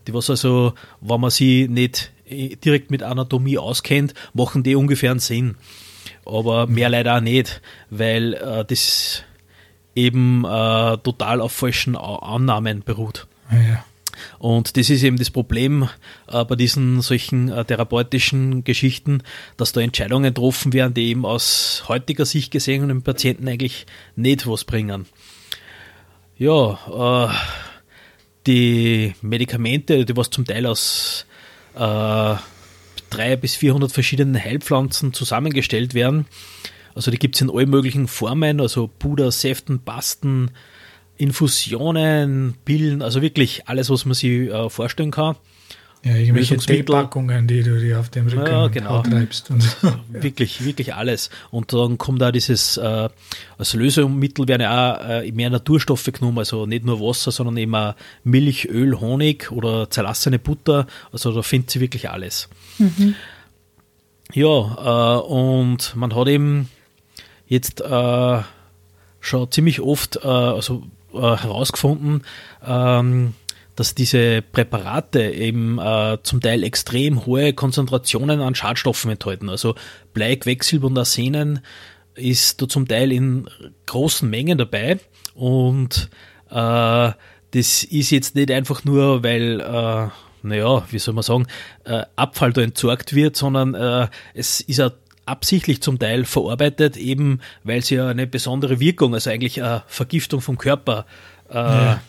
die 0.07 0.13
was 0.13 0.29
also, 0.29 0.73
wenn 1.01 1.21
man 1.21 1.31
sie 1.31 1.67
nicht 1.67 2.11
äh, 2.27 2.55
direkt 2.55 2.91
mit 2.91 3.03
Anatomie 3.03 3.57
auskennt, 3.57 4.13
machen 4.33 4.63
die 4.63 4.75
ungefähr 4.75 5.11
einen 5.11 5.19
Sinn. 5.19 5.55
Aber 6.25 6.67
mehr 6.67 6.89
leider 6.89 7.17
auch 7.17 7.21
nicht, 7.21 7.61
weil 7.89 8.33
äh, 8.33 8.65
das 8.65 9.23
eben 9.95 10.45
äh, 10.45 10.97
total 10.97 11.41
auf 11.41 11.51
falschen 11.51 11.95
Annahmen 11.95 12.83
beruht. 12.83 13.27
Ja. 13.51 13.83
Und 14.37 14.77
das 14.77 14.89
ist 14.89 15.03
eben 15.03 15.17
das 15.17 15.29
Problem 15.29 15.89
äh, 16.27 16.43
bei 16.45 16.55
diesen 16.55 17.01
solchen 17.01 17.49
äh, 17.49 17.65
therapeutischen 17.65 18.63
Geschichten, 18.63 19.23
dass 19.57 19.71
da 19.71 19.81
Entscheidungen 19.81 20.33
getroffen 20.33 20.73
werden, 20.73 20.93
die 20.93 21.09
eben 21.09 21.25
aus 21.25 21.83
heutiger 21.87 22.25
Sicht 22.25 22.51
gesehen 22.51 22.87
dem 22.87 23.01
Patienten 23.01 23.47
eigentlich 23.47 23.85
nicht 24.15 24.47
was 24.47 24.63
bringen. 24.63 25.05
Ja, 26.37 27.29
äh, 27.29 27.33
die 28.47 29.13
Medikamente, 29.21 30.05
die 30.05 30.15
was 30.15 30.29
zum 30.29 30.45
Teil 30.45 30.65
aus 30.65 31.25
äh, 31.75 32.35
300 33.09 33.41
bis 33.41 33.55
400 33.55 33.91
verschiedenen 33.91 34.41
Heilpflanzen 34.41 35.13
zusammengestellt 35.13 35.93
werden, 35.93 36.25
also 36.95 37.11
die 37.11 37.19
gibt 37.19 37.35
es 37.35 37.41
in 37.41 37.49
allen 37.49 37.69
möglichen 37.69 38.07
Formen, 38.07 38.59
also 38.59 38.87
Puder, 38.87 39.31
Säften, 39.31 39.79
Pasten, 39.79 40.51
Infusionen, 41.19 42.55
Pillen, 42.63 43.01
also 43.01 43.21
wirklich 43.21 43.67
alles, 43.67 43.89
was 43.89 44.05
man 44.05 44.13
sich 44.13 44.49
äh, 44.49 44.69
vorstellen 44.69 45.11
kann. 45.11 45.35
ja, 46.01 46.15
irgendwelche 46.15 46.55
Teepackungen, 46.57 47.45
die 47.45 47.61
du 47.61 47.77
dir 47.77 47.99
auf 47.99 48.07
dem 48.09 48.27
Rücken 48.27 48.45
ja, 48.45 48.67
genau. 48.69 49.01
treibst. 49.01 49.51
Und 49.51 49.61
so. 49.61 49.93
Wirklich, 50.09 50.63
wirklich 50.63 50.95
alles. 50.95 51.29
Und 51.51 51.73
dann 51.73 51.97
kommt 51.97 52.21
da 52.21 52.31
dieses, 52.31 52.77
äh, 52.77 53.09
als 53.57 53.73
Lösemittel 53.73 54.47
werden 54.47 54.61
ja 54.61 54.95
auch 54.95 55.09
äh, 55.23 55.31
mehr 55.33 55.49
Naturstoffe 55.49 56.09
genommen, 56.13 56.39
also 56.39 56.65
nicht 56.65 56.85
nur 56.85 57.01
Wasser, 57.01 57.31
sondern 57.31 57.57
eben 57.57 57.75
auch 57.75 57.95
Milch, 58.23 58.69
Öl, 58.69 58.97
Honig 58.99 59.51
oder 59.51 59.89
zerlassene 59.89 60.39
Butter. 60.39 60.87
Also 61.11 61.33
da 61.33 61.41
findet 61.41 61.71
sie 61.71 61.81
wirklich 61.81 62.09
alles. 62.09 62.47
Mhm. 62.77 63.15
Ja, 64.33 65.17
äh, 65.17 65.21
und 65.21 65.95
man 65.97 66.15
hat 66.15 66.29
eben 66.29 66.69
jetzt 67.47 67.81
äh, 67.81 68.41
schon 69.19 69.51
ziemlich 69.51 69.81
oft 69.81 70.17
äh, 70.23 70.27
also, 70.27 70.83
äh, 71.13 71.17
herausgefunden, 71.17 72.23
ähm, 72.65 73.33
dass 73.75 73.95
diese 73.95 74.41
Präparate 74.41 75.21
eben 75.21 75.79
äh, 75.79 76.17
zum 76.23 76.41
Teil 76.41 76.63
extrem 76.63 77.25
hohe 77.25 77.53
Konzentrationen 77.53 78.41
an 78.41 78.55
Schadstoffen 78.55 79.11
enthalten. 79.11 79.49
Also 79.49 79.75
Blei, 80.13 80.35
Quecksilber 80.35 80.87
und 80.87 80.97
Arsenen 80.97 81.61
ist 82.15 82.61
da 82.61 82.67
zum 82.67 82.87
Teil 82.87 83.11
in 83.11 83.49
großen 83.85 84.29
Mengen 84.29 84.57
dabei 84.57 84.99
und 85.33 86.09
äh, 86.49 87.11
das 87.51 87.83
ist 87.83 88.11
jetzt 88.11 88.35
nicht 88.35 88.51
einfach 88.51 88.83
nur, 88.83 89.23
weil, 89.23 89.59
äh, 89.59 90.07
naja, 90.43 90.85
wie 90.91 90.99
soll 90.99 91.13
man 91.13 91.23
sagen, 91.23 91.47
äh, 91.85 92.03
Abfall 92.15 92.53
da 92.53 92.61
entsorgt 92.61 93.15
wird, 93.15 93.35
sondern 93.35 93.73
äh, 93.73 94.07
es 94.33 94.61
ist 94.61 94.79
auch 94.81 94.91
absichtlich 95.29 95.81
zum 95.81 95.99
Teil 95.99 96.25
verarbeitet, 96.25 96.97
eben 96.97 97.39
weil 97.63 97.83
sie 97.83 97.95
ja 97.95 98.07
eine 98.09 98.27
besondere 98.27 98.79
Wirkung, 98.79 99.13
also 99.13 99.29
eigentlich 99.29 99.61
eine 99.61 99.83
Vergiftung 99.87 100.41
vom 100.41 100.57
Körper 100.57 101.05
äh, 101.49 101.55
ja 101.55 102.01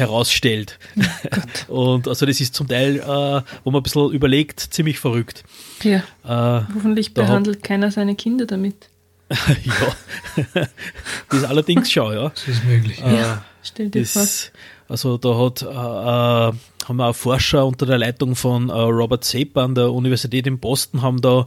herausstellt. 0.00 0.78
Und 1.68 2.08
also 2.08 2.26
das 2.26 2.40
ist 2.40 2.54
zum 2.54 2.66
Teil, 2.68 2.96
äh, 2.96 3.02
wo 3.04 3.70
man 3.70 3.80
ein 3.80 3.82
bisschen 3.82 4.10
überlegt, 4.10 4.60
ziemlich 4.60 4.98
verrückt. 4.98 5.44
Ja. 5.82 5.98
Äh, 6.24 6.64
Hoffentlich 6.74 7.14
behandelt 7.14 7.58
hat, 7.58 7.62
keiner 7.62 7.90
seine 7.90 8.14
Kinder 8.16 8.46
damit. 8.46 8.88
ja, 9.30 10.66
das 11.28 11.38
ist 11.38 11.44
allerdings 11.44 11.92
schon, 11.92 12.12
ja. 12.14 12.30
Das 12.30 12.48
ist 12.48 12.64
möglich. 12.64 13.00
Äh, 13.00 13.16
ja, 13.16 13.44
stell 13.62 13.88
dir 13.88 14.04
vor. 14.04 14.26
Also 14.88 15.18
da 15.18 15.38
hat, 15.38 15.62
äh, 15.62 15.66
äh, 15.66 16.88
haben 16.88 16.96
wir 16.96 17.06
auch 17.06 17.14
Forscher 17.14 17.64
unter 17.64 17.86
der 17.86 17.98
Leitung 17.98 18.34
von 18.34 18.70
äh, 18.70 18.72
Robert 18.72 19.22
Sepp 19.22 19.56
an 19.56 19.76
der 19.76 19.92
Universität 19.92 20.48
in 20.48 20.58
Boston 20.58 21.02
haben 21.02 21.20
da 21.20 21.46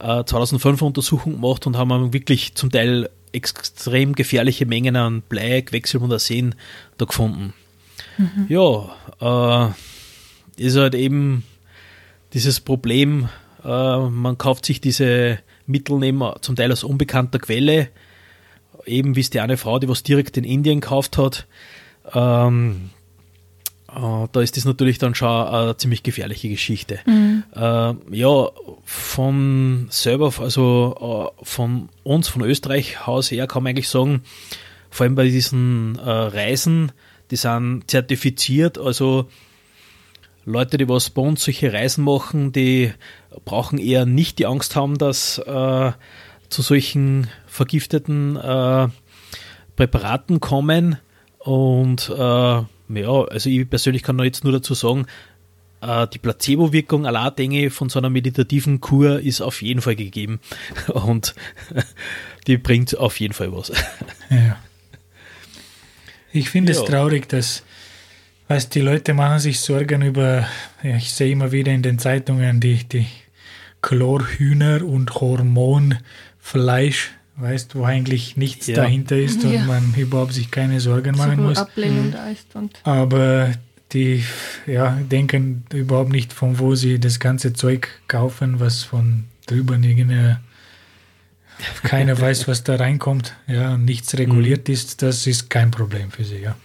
2005 0.00 0.82
Untersuchungen 0.82 1.40
gemacht 1.40 1.66
und 1.66 1.76
haben 1.76 2.12
wirklich 2.12 2.54
zum 2.54 2.70
Teil 2.70 3.10
extrem 3.32 4.14
gefährliche 4.14 4.66
Mengen 4.66 4.96
an 4.96 5.22
Blei, 5.22 5.62
Quecksilber 5.62 6.06
und 6.06 6.12
Arsen 6.12 6.54
da 6.98 7.04
gefunden. 7.04 7.52
Mhm. 8.18 8.46
Ja, 8.48 9.68
äh, 10.58 10.64
ist 10.64 10.76
halt 10.76 10.94
eben 10.94 11.44
dieses 12.32 12.60
Problem, 12.60 13.28
äh, 13.64 13.98
man 13.98 14.38
kauft 14.38 14.66
sich 14.66 14.80
diese 14.80 15.38
Mittel 15.66 15.98
nehmen, 15.98 16.32
zum 16.40 16.56
Teil 16.56 16.72
aus 16.72 16.84
unbekannter 16.84 17.38
Quelle, 17.38 17.88
eben 18.86 19.16
wie 19.16 19.20
es 19.20 19.30
die 19.30 19.40
eine 19.40 19.56
Frau, 19.56 19.78
die 19.78 19.88
was 19.88 20.02
direkt 20.02 20.36
in 20.36 20.44
Indien 20.44 20.80
gekauft 20.80 21.18
hat. 21.18 21.46
Ähm, 22.12 22.90
äh, 22.96 22.99
da 24.32 24.40
ist 24.40 24.56
das 24.56 24.64
natürlich 24.64 24.98
dann 24.98 25.14
schon 25.14 25.28
eine 25.28 25.76
ziemlich 25.76 26.02
gefährliche 26.02 26.48
Geschichte. 26.48 27.00
Mhm. 27.06 27.44
Äh, 27.54 27.94
ja, 28.16 28.48
von 28.84 29.86
selber, 29.90 30.32
also 30.38 31.32
äh, 31.38 31.44
von 31.44 31.88
uns, 32.02 32.28
von 32.28 32.42
Österreich 32.42 33.06
Haus 33.06 33.30
her, 33.30 33.46
kann 33.46 33.62
man 33.62 33.70
eigentlich 33.70 33.88
sagen, 33.88 34.22
vor 34.90 35.04
allem 35.04 35.14
bei 35.14 35.24
diesen 35.24 35.98
äh, 35.98 36.10
Reisen, 36.10 36.92
die 37.30 37.36
sind 37.36 37.84
zertifiziert, 37.86 38.78
also 38.78 39.28
Leute, 40.44 40.78
die 40.78 40.88
was 40.88 41.10
bei 41.10 41.22
uns 41.22 41.44
solche 41.44 41.72
Reisen 41.72 42.04
machen, 42.04 42.52
die 42.52 42.92
brauchen 43.44 43.78
eher 43.78 44.06
nicht 44.06 44.38
die 44.38 44.46
Angst 44.46 44.74
haben, 44.74 44.98
dass 44.98 45.38
äh, 45.38 45.92
zu 46.48 46.62
solchen 46.62 47.28
vergifteten 47.46 48.36
äh, 48.36 48.88
Präparaten 49.76 50.40
kommen. 50.40 50.98
Und 51.38 52.10
äh, 52.10 52.62
ja, 52.92 53.24
also 53.24 53.50
ich 53.50 53.68
persönlich 53.68 54.02
kann 54.02 54.18
jetzt 54.20 54.44
nur 54.44 54.52
dazu 54.52 54.74
sagen, 54.74 55.06
äh, 55.80 56.06
die 56.08 56.18
Placebo-Wirkung 56.18 57.06
aller 57.06 57.30
Dinge 57.30 57.70
von 57.70 57.88
so 57.88 57.98
einer 57.98 58.10
meditativen 58.10 58.80
Kur 58.80 59.20
ist 59.20 59.40
auf 59.40 59.62
jeden 59.62 59.80
Fall 59.80 59.96
gegeben. 59.96 60.40
Und 60.88 61.34
die 62.46 62.58
bringt 62.58 62.96
auf 62.96 63.18
jeden 63.20 63.34
Fall 63.34 63.52
was. 63.52 63.72
Ja. 64.30 64.58
Ich 66.32 66.50
finde 66.50 66.72
ja. 66.72 66.78
es 66.78 66.84
traurig, 66.84 67.28
dass 67.28 67.64
weißt, 68.50 68.74
die 68.74 68.80
Leute 68.80 69.14
machen 69.14 69.38
sich 69.38 69.60
Sorgen 69.60 70.02
über, 70.02 70.46
ich 70.82 71.12
sehe 71.12 71.30
immer 71.30 71.52
wieder 71.52 71.72
in 71.72 71.82
den 71.82 72.00
Zeitungen 72.00 72.60
die, 72.60 72.82
die 72.82 73.06
Chlorhühner 73.80 74.84
und 74.84 75.14
Hormonfleisch, 75.14 77.12
weißt 77.40 77.74
wo 77.74 77.84
eigentlich 77.84 78.36
nichts 78.36 78.66
ja. 78.66 78.76
dahinter 78.76 79.16
ist 79.16 79.44
und 79.44 79.52
ja. 79.52 79.64
man 79.64 79.94
überhaupt 79.96 80.32
sich 80.32 80.50
keine 80.50 80.80
Sorgen 80.80 81.16
machen 81.16 81.36
so 81.36 81.42
muss. 81.42 81.58
Ablehnend 81.58 82.14
mhm. 82.14 82.70
Aber 82.84 83.52
die 83.92 84.24
ja, 84.66 84.98
denken 85.10 85.64
überhaupt 85.72 86.10
nicht, 86.10 86.32
von 86.32 86.58
wo 86.58 86.74
sie 86.74 87.00
das 87.00 87.18
ganze 87.18 87.52
Zeug 87.52 87.88
kaufen, 88.08 88.60
was 88.60 88.82
von 88.82 89.24
drüben 89.46 89.82
irgendeine 89.82 90.40
keiner 91.82 92.18
weiß, 92.20 92.48
was 92.48 92.64
da 92.64 92.76
reinkommt, 92.76 93.34
ja, 93.46 93.74
und 93.74 93.84
nichts 93.84 94.16
reguliert 94.16 94.68
mhm. 94.68 94.74
ist, 94.74 95.02
das 95.02 95.26
ist 95.26 95.50
kein 95.50 95.70
Problem 95.70 96.10
für 96.10 96.24
sie, 96.24 96.38
ja. 96.38 96.56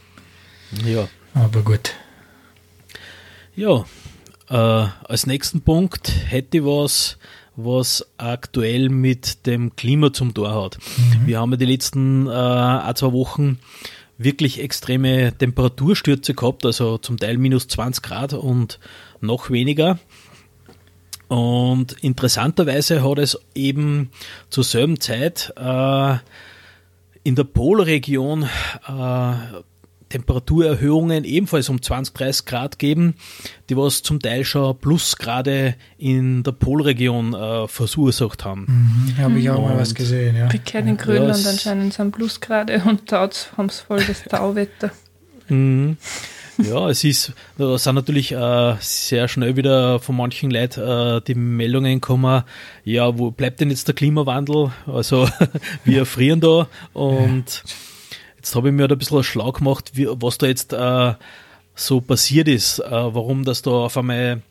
Ja. 0.85 1.07
Aber 1.33 1.61
gut. 1.61 1.93
Ja, 3.55 3.85
äh, 4.49 4.87
als 5.07 5.25
nächsten 5.25 5.61
Punkt 5.61 6.11
hätte 6.27 6.57
ich 6.57 6.63
was, 6.63 7.17
was 7.55 8.05
aktuell 8.17 8.89
mit 8.89 9.45
dem 9.45 9.75
Klima 9.75 10.11
zum 10.13 10.33
Tor 10.33 10.63
hat. 10.63 10.77
Mhm. 10.97 11.27
Wir 11.27 11.39
haben 11.39 11.51
ja 11.51 11.57
die 11.57 11.65
letzten 11.65 12.27
äh, 12.27 12.31
ein, 12.31 12.95
zwei 12.95 13.11
Wochen 13.13 13.59
wirklich 14.17 14.61
extreme 14.61 15.33
Temperaturstürze 15.37 16.33
gehabt, 16.33 16.65
also 16.65 16.97
zum 16.97 17.17
Teil 17.17 17.37
minus 17.37 17.67
20 17.67 18.03
Grad 18.03 18.33
und 18.33 18.79
noch 19.21 19.49
weniger. 19.49 19.99
Und 21.27 21.93
interessanterweise 22.03 23.03
hat 23.03 23.17
es 23.17 23.39
eben 23.55 24.11
zur 24.49 24.63
selben 24.63 24.99
Zeit 24.99 25.53
äh, 25.57 26.17
in 27.23 27.35
der 27.35 27.45
Polregion 27.45 28.43
äh, 28.87 29.33
Temperaturerhöhungen 30.09 31.23
ebenfalls 31.23 31.69
um 31.69 31.81
20, 31.81 32.13
30 32.13 32.45
Grad 32.45 32.79
geben, 32.79 33.15
die 33.69 33.77
was 33.77 34.03
zum 34.03 34.19
Teil 34.19 34.43
schon 34.45 34.77
Plusgrade 34.77 35.75
in 35.97 36.43
der 36.43 36.51
Polregion 36.51 37.33
äh, 37.33 37.67
verursacht 37.67 38.45
haben. 38.45 38.65
Mhm, 38.67 39.17
Habe 39.17 39.39
ich 39.39 39.49
auch 39.49 39.57
und 39.57 39.63
mal 39.63 39.77
was 39.77 39.95
gesehen, 39.95 40.35
ja. 40.35 40.47
Bekehrt 40.47 40.87
in 40.87 40.97
Grönland 40.97 41.43
ja, 41.43 41.49
anscheinend 41.49 41.93
sind 41.93 42.11
Plusgrade 42.11 42.81
und 42.85 43.11
dort 43.11 43.51
haben 43.57 43.69
sie 43.69 43.83
voll 43.83 44.03
das 44.03 44.23
Tauwetter. 44.29 44.91
Mhm. 45.47 45.97
Ja, 46.57 46.89
es 46.89 47.03
ist, 47.03 47.33
da 47.57 47.77
sind 47.77 47.95
natürlich 47.95 48.31
äh, 48.31 48.75
sehr 48.79 49.27
schnell 49.27 49.57
wieder 49.57 49.99
von 49.99 50.15
manchen 50.15 50.51
Leuten 50.51 50.81
äh, 50.81 51.21
die 51.21 51.35
Meldungen 51.35 51.95
gekommen, 51.95 52.43
ja, 52.83 53.17
wo 53.17 53.31
bleibt 53.31 53.59
denn 53.59 53.69
jetzt 53.69 53.87
der 53.87 53.95
Klimawandel? 53.95 54.71
Also 54.87 55.27
wir 55.83 55.99
erfrieren 55.99 56.39
da 56.39 56.67
und 56.93 57.63
jetzt 58.45 58.55
habe 58.55 58.69
ich 58.69 58.75
mir 58.75 58.87
da 58.87 58.93
ein 58.93 58.99
bisschen 58.99 59.23
schlau 59.23 59.51
gemacht, 59.51 59.91
wie, 59.95 60.07
was 60.07 60.37
da 60.37 60.45
jetzt 60.45 60.71
äh, 60.71 61.13
so 61.73 61.99
passiert 61.99 62.47
ist, 62.47 62.77
äh, 62.77 62.91
warum 62.91 63.43
das 63.43 63.63
da 63.63 63.71
auf 63.71 63.97
einmal 63.97 64.43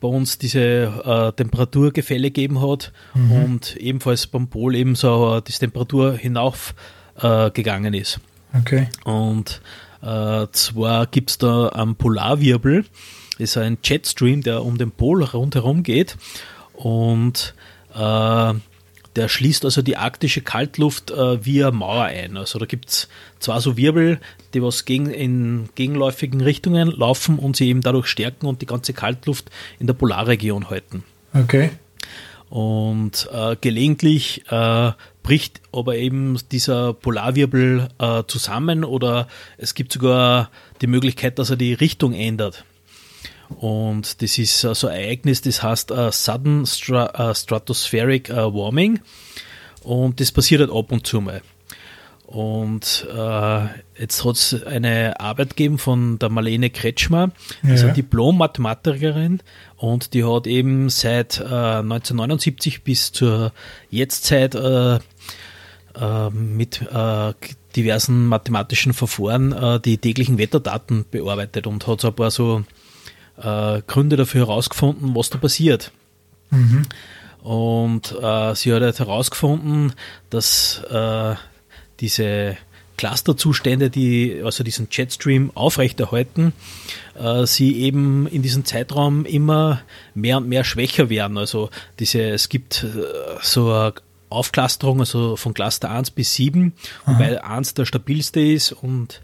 bei 0.00 0.06
uns 0.06 0.38
diese 0.38 0.60
äh, 0.60 1.32
Temperaturgefälle 1.32 2.30
gegeben 2.30 2.62
hat 2.62 2.92
mhm. 3.14 3.32
und 3.32 3.76
ebenfalls 3.76 4.28
beim 4.28 4.46
Pol 4.46 4.76
eben 4.76 4.94
so 4.94 5.36
äh, 5.36 5.42
die 5.42 5.52
Temperatur 5.52 6.16
hinauf 6.16 6.74
äh, 7.20 7.50
gegangen 7.50 7.94
ist. 7.94 8.20
Okay. 8.56 8.86
Und 9.02 9.60
äh, 10.02 10.46
zwar 10.52 11.06
gibt 11.06 11.30
es 11.30 11.38
da 11.38 11.68
einen 11.70 11.96
Polarwirbel, 11.96 12.84
ist 13.38 13.56
ein 13.56 13.78
Jetstream, 13.82 14.42
der 14.42 14.64
um 14.64 14.78
den 14.78 14.92
Pol 14.92 15.24
rundherum 15.24 15.82
geht 15.82 16.16
und 16.74 17.54
der 19.16 19.28
schließt 19.28 19.64
also 19.64 19.82
die 19.82 19.96
arktische 19.96 20.40
Kaltluft 20.40 21.10
äh, 21.10 21.44
via 21.44 21.70
Mauer 21.70 22.04
ein. 22.04 22.36
Also 22.36 22.58
da 22.58 22.66
gibt 22.66 22.88
es 22.88 23.08
zwar 23.38 23.60
so 23.60 23.76
Wirbel, 23.76 24.20
die 24.54 24.62
was 24.62 24.84
gegen, 24.84 25.10
in 25.10 25.68
gegenläufigen 25.74 26.40
Richtungen 26.40 26.90
laufen 26.90 27.38
und 27.38 27.56
sie 27.56 27.68
eben 27.68 27.82
dadurch 27.82 28.06
stärken 28.06 28.46
und 28.46 28.62
die 28.62 28.66
ganze 28.66 28.92
Kaltluft 28.92 29.50
in 29.78 29.86
der 29.86 29.94
Polarregion 29.94 30.70
halten. 30.70 31.04
Okay. 31.34 31.70
Und 32.48 33.30
äh, 33.32 33.56
gelegentlich 33.60 34.44
äh, 34.50 34.92
bricht 35.22 35.62
aber 35.72 35.96
eben 35.96 36.38
dieser 36.50 36.92
Polarwirbel 36.92 37.88
äh, 37.98 38.24
zusammen 38.26 38.84
oder 38.84 39.28
es 39.56 39.74
gibt 39.74 39.92
sogar 39.92 40.50
die 40.82 40.86
Möglichkeit, 40.86 41.38
dass 41.38 41.50
er 41.50 41.56
die 41.56 41.72
Richtung 41.72 42.12
ändert. 42.12 42.64
Und 43.54 44.22
das 44.22 44.38
ist 44.38 44.60
so 44.60 44.86
ein 44.86 45.00
Ereignis, 45.00 45.42
das 45.42 45.62
heißt 45.62 45.90
uh, 45.90 46.10
Sudden 46.10 46.66
Stra 46.66 47.30
uh, 47.30 47.34
Stratospheric 47.34 48.30
uh, 48.30 48.54
Warming. 48.54 49.00
Und 49.82 50.20
das 50.20 50.32
passiert 50.32 50.60
halt 50.60 50.70
ab 50.70 50.92
und 50.92 51.06
zu 51.06 51.20
mal. 51.20 51.42
Und 52.32 53.06
äh, 53.14 53.66
jetzt 54.00 54.24
hat 54.24 54.36
es 54.36 54.64
eine 54.64 55.20
Arbeit 55.20 55.50
gegeben 55.50 55.76
von 55.76 56.18
der 56.18 56.30
Marlene 56.30 56.70
Kretschmer, 56.70 57.30
also 57.62 57.88
ja. 57.88 57.92
Diplom-Mathematikerin, 57.92 59.40
und 59.76 60.14
die 60.14 60.24
hat 60.24 60.46
eben 60.46 60.88
seit 60.88 61.40
äh, 61.40 61.42
1979 61.42 62.84
bis 62.84 63.12
zur 63.12 63.52
Jetztzeit 63.90 64.54
äh, 64.54 64.98
mit 66.30 66.86
diversen 67.76 68.26
mathematischen 68.26 68.94
Verfahren 68.94 69.82
die 69.84 69.98
täglichen 69.98 70.38
Wetterdaten 70.38 71.04
bearbeitet 71.10 71.66
und 71.66 71.86
hat 71.86 72.00
so 72.00 72.08
ein 72.08 72.14
paar 72.14 72.30
so 72.30 72.64
äh, 73.42 73.82
Gründe 73.86 74.16
dafür 74.16 74.46
herausgefunden, 74.46 75.14
was 75.14 75.30
da 75.30 75.38
passiert. 75.38 75.92
Mhm. 76.50 76.84
Und 77.42 78.14
sie 78.54 78.72
hat 78.72 78.82
halt 78.82 78.98
herausgefunden, 79.00 79.94
dass 80.30 80.80
diese 81.98 82.56
Clusterzustände, 83.02 83.90
die 83.90 84.42
also 84.44 84.62
diesen 84.62 84.86
Jetstream 84.90 85.50
aufrechterhalten, 85.54 86.52
äh, 87.18 87.46
sie 87.46 87.80
eben 87.80 88.28
in 88.28 88.42
diesem 88.42 88.64
Zeitraum 88.64 89.24
immer 89.24 89.82
mehr 90.14 90.36
und 90.36 90.48
mehr 90.48 90.62
schwächer 90.62 91.10
werden. 91.10 91.36
Also 91.36 91.70
diese, 91.98 92.22
es 92.22 92.48
gibt 92.48 92.84
äh, 92.84 93.02
so 93.40 93.72
eine 93.72 93.94
Aufklasterung, 94.28 95.00
also 95.00 95.36
von 95.36 95.52
Cluster 95.52 95.90
1 95.90 96.12
bis 96.12 96.34
7, 96.34 96.74
Aha. 97.04 97.12
wobei 97.12 97.42
1 97.42 97.74
der 97.74 97.86
stabilste 97.86 98.40
ist 98.40 98.70
und 98.70 99.22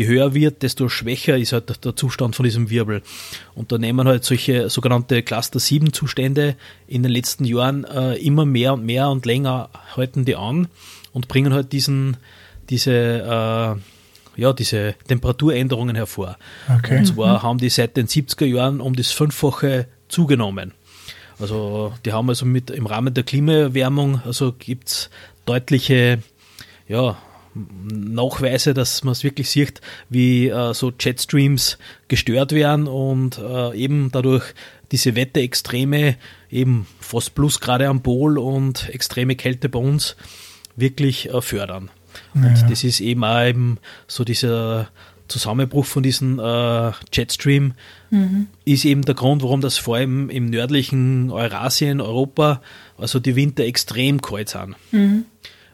je 0.00 0.06
höher 0.06 0.32
wird, 0.32 0.62
desto 0.62 0.88
schwächer 0.88 1.36
ist 1.36 1.52
halt 1.52 1.84
der 1.84 1.94
Zustand 1.94 2.34
von 2.34 2.44
diesem 2.44 2.70
Wirbel. 2.70 3.02
Und 3.54 3.70
da 3.70 3.76
nehmen 3.76 4.08
halt 4.08 4.24
solche 4.24 4.70
sogenannte 4.70 5.22
Cluster 5.22 5.60
7 5.60 5.92
Zustände 5.92 6.56
in 6.86 7.02
den 7.02 7.12
letzten 7.12 7.44
Jahren 7.44 7.84
äh, 7.84 8.14
immer 8.14 8.46
mehr 8.46 8.72
und 8.72 8.84
mehr 8.84 9.10
und 9.10 9.26
länger 9.26 9.68
halten 9.94 10.24
die 10.24 10.36
an 10.36 10.68
und 11.12 11.28
bringen 11.28 11.52
halt 11.52 11.72
diesen, 11.72 12.16
diese, 12.70 12.92
äh, 12.92 14.40
ja, 14.40 14.52
diese 14.54 14.94
Temperaturänderungen 15.06 15.96
hervor. 15.96 16.38
Okay. 16.78 16.98
Und 16.98 17.04
zwar 17.06 17.38
mhm. 17.38 17.42
haben 17.42 17.58
die 17.58 17.68
seit 17.68 17.98
den 17.98 18.06
70er 18.06 18.46
Jahren 18.46 18.80
um 18.80 18.96
das 18.96 19.12
Fünffache 19.12 19.86
zugenommen. 20.08 20.72
Also 21.38 21.92
die 22.06 22.14
haben 22.14 22.30
also 22.30 22.46
mit 22.46 22.70
im 22.70 22.86
Rahmen 22.86 23.12
der 23.12 23.24
Klimaerwärmung, 23.24 24.22
also 24.24 24.54
gibt 24.58 24.88
es 24.88 25.10
deutliche 25.44 26.22
ja, 26.88 27.18
Nachweise, 27.54 28.74
dass 28.74 29.02
man 29.04 29.12
es 29.12 29.24
wirklich 29.24 29.50
sieht, 29.50 29.80
wie 30.08 30.48
äh, 30.48 30.72
so 30.74 30.92
Jetstreams 30.98 31.78
gestört 32.08 32.52
werden 32.52 32.86
und 32.86 33.38
äh, 33.38 33.76
eben 33.76 34.10
dadurch 34.12 34.44
diese 34.92 35.16
Wetterextreme, 35.16 36.16
eben 36.50 36.86
fast 37.00 37.34
plus 37.34 37.60
gerade 37.60 37.88
am 37.88 38.02
Pol 38.02 38.38
und 38.38 38.88
extreme 38.90 39.36
Kälte 39.36 39.68
bei 39.68 39.78
uns, 39.78 40.16
wirklich 40.76 41.32
äh, 41.32 41.40
fördern. 41.40 41.90
Und 42.34 42.64
das 42.68 42.84
ist 42.84 43.00
eben 43.00 43.24
auch 43.24 43.44
eben 43.44 43.78
so 44.08 44.24
dieser 44.24 44.88
Zusammenbruch 45.30 45.86
von 45.86 46.02
diesem 46.02 46.38
äh, 46.38 46.90
Jetstream 47.12 47.74
mhm. 48.10 48.48
ist 48.64 48.84
eben 48.84 49.02
der 49.02 49.14
Grund, 49.14 49.42
warum 49.42 49.60
das 49.60 49.78
vor 49.78 49.96
allem 49.96 50.28
im 50.28 50.46
nördlichen 50.46 51.30
Eurasien, 51.30 52.00
Europa, 52.00 52.60
also 52.98 53.20
die 53.20 53.36
Winter 53.36 53.64
extrem 53.64 54.20
kalt 54.20 54.50
sind. 54.50 54.74
Mhm. 54.90 55.24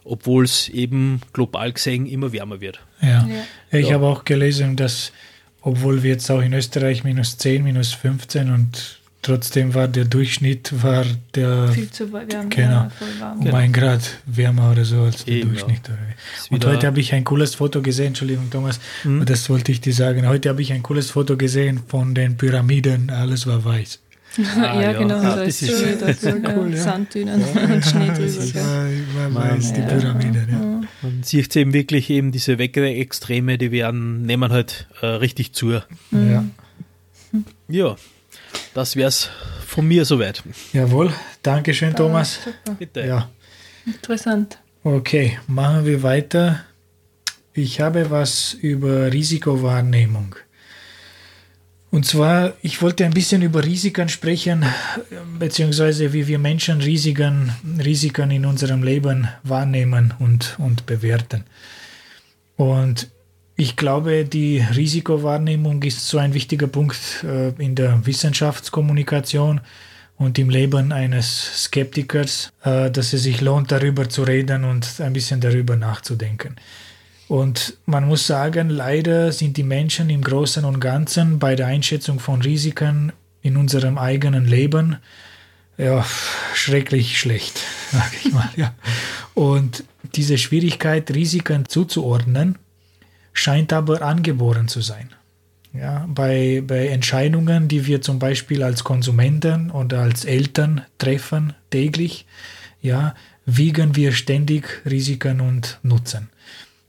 Obwohl 0.08 0.44
es 0.44 0.68
eben 0.68 1.20
global 1.32 1.72
gesehen 1.72 2.06
immer 2.06 2.32
wärmer 2.32 2.60
wird. 2.60 2.80
Ja, 3.02 3.26
ja. 3.26 3.78
ich 3.78 3.88
ja. 3.88 3.94
habe 3.94 4.06
auch 4.06 4.24
gelesen, 4.24 4.76
dass 4.76 5.12
obwohl 5.60 6.02
wir 6.02 6.10
jetzt 6.10 6.30
auch 6.30 6.40
in 6.40 6.52
Österreich 6.52 7.02
minus 7.02 7.38
10, 7.38 7.64
minus 7.64 7.92
15 7.92 8.52
und 8.52 9.00
Trotzdem 9.26 9.74
war 9.74 9.88
der 9.88 10.04
Durchschnitt 10.04 10.72
war 10.84 11.04
der 11.34 11.66
viel 11.72 11.90
zu 11.90 12.12
warm, 12.12 12.48
genau, 12.48 12.70
ja, 12.70 12.90
warm. 13.18 13.40
um 13.40 13.54
ein 13.56 13.72
Grad 13.72 14.18
wärmer 14.24 14.70
oder 14.70 14.84
so 14.84 15.00
als 15.00 15.24
der 15.24 15.34
Eben, 15.34 15.48
Durchschnitt. 15.48 15.80
Ja. 15.88 15.94
Und 16.50 16.64
heute 16.64 16.86
habe 16.86 17.00
ich 17.00 17.12
ein 17.12 17.24
cooles 17.24 17.56
Foto 17.56 17.82
gesehen, 17.82 18.08
Entschuldigung 18.08 18.50
Thomas, 18.50 18.78
mhm. 19.02 19.24
das 19.24 19.50
wollte 19.50 19.72
ich 19.72 19.80
dir 19.80 19.92
sagen. 19.92 20.28
Heute 20.28 20.48
habe 20.48 20.62
ich 20.62 20.72
ein 20.72 20.84
cooles 20.84 21.10
Foto 21.10 21.36
gesehen 21.36 21.80
von 21.88 22.14
den 22.14 22.36
Pyramiden, 22.36 23.10
alles 23.10 23.48
war 23.48 23.64
weiß. 23.64 23.98
Ah, 24.38 24.80
ja, 24.80 24.92
genau, 24.92 25.16
ah, 25.16 25.36
da 25.36 25.42
ist, 25.42 25.62
ist 25.62 25.78
so, 25.78 26.06
da 26.06 26.12
so 26.12 26.28
cool, 26.28 26.74
ja. 26.74 26.82
Sanddünen 26.82 27.42
und 27.42 27.84
Schnee 27.84 28.08
drüber. 28.08 29.34
War 29.34 29.34
weiß, 29.34 29.72
die 29.72 29.80
Pyramiden, 29.80 30.48
ja. 30.50 30.88
Man 31.02 31.22
sieht 31.22 31.56
eben 31.56 31.72
wirklich 31.72 32.10
eben 32.10 32.32
diese 32.32 32.58
Wetterextreme, 32.58 33.58
die 33.58 33.70
werden, 33.70 34.22
nehmen 34.22 34.52
halt 34.52 34.88
äh, 35.00 35.06
richtig 35.06 35.52
zu. 35.52 35.80
Mhm. 36.10 36.30
Ja. 36.30 36.44
Ja, 37.68 37.96
das 38.74 38.96
wäre 38.96 39.08
es 39.08 39.30
von 39.66 39.86
mir 39.88 40.04
soweit. 40.04 40.42
Jawohl, 40.72 41.12
Dankeschön, 41.42 41.92
ah, 41.94 41.96
Thomas. 41.96 42.40
Super. 42.44 42.76
Bitte. 42.78 43.06
Ja. 43.06 43.30
Interessant. 43.86 44.58
Okay, 44.84 45.38
machen 45.46 45.84
wir 45.84 46.02
weiter. 46.02 46.64
Ich 47.52 47.80
habe 47.80 48.10
was 48.10 48.52
über 48.52 49.12
Risikowahrnehmung. 49.12 50.36
Und 51.90 52.04
zwar, 52.04 52.52
ich 52.62 52.82
wollte 52.82 53.04
ein 53.04 53.12
bisschen 53.12 53.42
über 53.42 53.64
Risiken 53.64 54.08
sprechen, 54.08 54.64
beziehungsweise 55.38 56.12
wie 56.12 56.26
wir 56.26 56.38
Menschen 56.38 56.80
Risiken, 56.80 57.52
Risiken 57.82 58.30
in 58.30 58.44
unserem 58.44 58.82
Leben 58.82 59.28
wahrnehmen 59.44 60.12
und, 60.18 60.56
und 60.58 60.84
bewerten. 60.86 61.44
Und 62.56 63.08
ich 63.54 63.76
glaube, 63.76 64.24
die 64.24 64.58
Risikowahrnehmung 64.58 65.82
ist 65.82 66.06
so 66.06 66.18
ein 66.18 66.34
wichtiger 66.34 66.66
Punkt 66.66 67.24
äh, 67.24 67.50
in 67.62 67.74
der 67.74 68.04
Wissenschaftskommunikation 68.04 69.60
und 70.18 70.38
im 70.38 70.50
Leben 70.50 70.92
eines 70.92 71.64
Skeptikers, 71.64 72.52
äh, 72.64 72.90
dass 72.90 73.12
es 73.12 73.22
sich 73.22 73.40
lohnt, 73.40 73.72
darüber 73.72 74.08
zu 74.08 74.24
reden 74.24 74.64
und 74.64 75.00
ein 75.00 75.12
bisschen 75.12 75.40
darüber 75.40 75.76
nachzudenken. 75.76 76.56
Und 77.28 77.76
man 77.86 78.06
muss 78.06 78.26
sagen, 78.26 78.70
leider 78.70 79.32
sind 79.32 79.56
die 79.56 79.64
Menschen 79.64 80.10
im 80.10 80.22
Großen 80.22 80.64
und 80.64 80.80
Ganzen 80.80 81.38
bei 81.38 81.56
der 81.56 81.66
Einschätzung 81.66 82.20
von 82.20 82.40
Risiken 82.40 83.12
in 83.42 83.56
unserem 83.56 83.98
eigenen 83.98 84.46
Leben 84.46 84.98
ja, 85.78 86.04
schrecklich 86.54 87.18
schlecht, 87.18 87.60
sage 87.92 88.16
ich 88.24 88.32
mal. 88.32 88.48
Ja. 88.56 88.74
Und 89.34 89.84
diese 90.14 90.38
Schwierigkeit, 90.38 91.10
Risiken 91.10 91.68
zuzuordnen, 91.68 92.56
scheint 93.32 93.72
aber 93.72 94.02
angeboren 94.02 94.68
zu 94.68 94.80
sein. 94.80 95.10
Ja, 95.74 96.06
bei, 96.08 96.62
bei 96.66 96.88
Entscheidungen, 96.88 97.68
die 97.68 97.84
wir 97.84 98.00
zum 98.00 98.18
Beispiel 98.18 98.62
als 98.62 98.82
Konsumenten 98.82 99.70
oder 99.70 100.00
als 100.00 100.24
Eltern 100.24 100.82
treffen 100.96 101.52
täglich, 101.68 102.24
ja, 102.80 103.14
wiegen 103.44 103.94
wir 103.94 104.12
ständig 104.12 104.80
Risiken 104.86 105.40
und 105.40 105.78
Nutzen. 105.82 106.30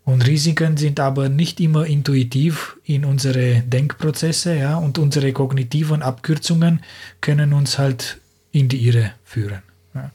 Und 0.08 0.26
Risiken 0.26 0.78
sind 0.78 1.02
aber 1.02 1.28
nicht 1.28 1.60
immer 1.60 1.86
intuitiv 1.86 2.78
in 2.86 3.04
unsere 3.04 3.62
Denkprozesse, 3.64 4.56
ja, 4.56 4.78
und 4.78 5.00
unsere 5.00 5.34
kognitiven 5.34 6.02
Abkürzungen 6.02 6.80
können 7.20 7.52
uns 7.52 7.78
halt 7.78 8.18
in 8.54 8.70
die 8.70 8.88
Irre 8.88 9.12
führen. 9.26 9.64
Ja. 9.94 10.10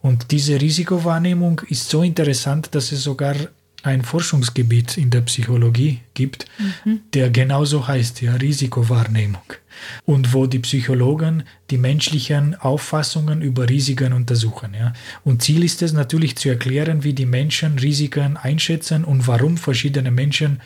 Und 0.00 0.30
diese 0.30 0.58
Risikowahrnehmung 0.58 1.60
ist 1.68 1.90
so 1.90 2.02
interessant, 2.02 2.74
dass 2.74 2.90
es 2.90 3.02
sogar 3.02 3.34
ein 3.84 4.02
Forschungsgebiet 4.02 4.96
in 4.96 5.10
der 5.10 5.20
Psychologie 5.20 6.00
gibt, 6.14 6.46
mhm. 6.84 7.00
der 7.12 7.28
genauso 7.28 7.86
heißt, 7.86 8.22
ja, 8.22 8.34
Risikowahrnehmung. 8.34 9.42
Und 10.06 10.32
wo 10.32 10.46
die 10.46 10.60
Psychologen 10.60 11.42
die 11.70 11.76
menschlichen 11.76 12.54
Auffassungen 12.54 13.42
über 13.42 13.68
Risiken 13.68 14.14
untersuchen. 14.14 14.72
Ja. 14.72 14.94
Und 15.22 15.42
Ziel 15.42 15.64
ist 15.64 15.82
es 15.82 15.92
natürlich 15.92 16.36
zu 16.36 16.48
erklären, 16.48 17.04
wie 17.04 17.12
die 17.12 17.26
Menschen 17.26 17.78
Risiken 17.78 18.38
einschätzen 18.38 19.04
und 19.04 19.26
warum 19.26 19.58
verschiedene 19.58 20.10
Menschen 20.10 20.62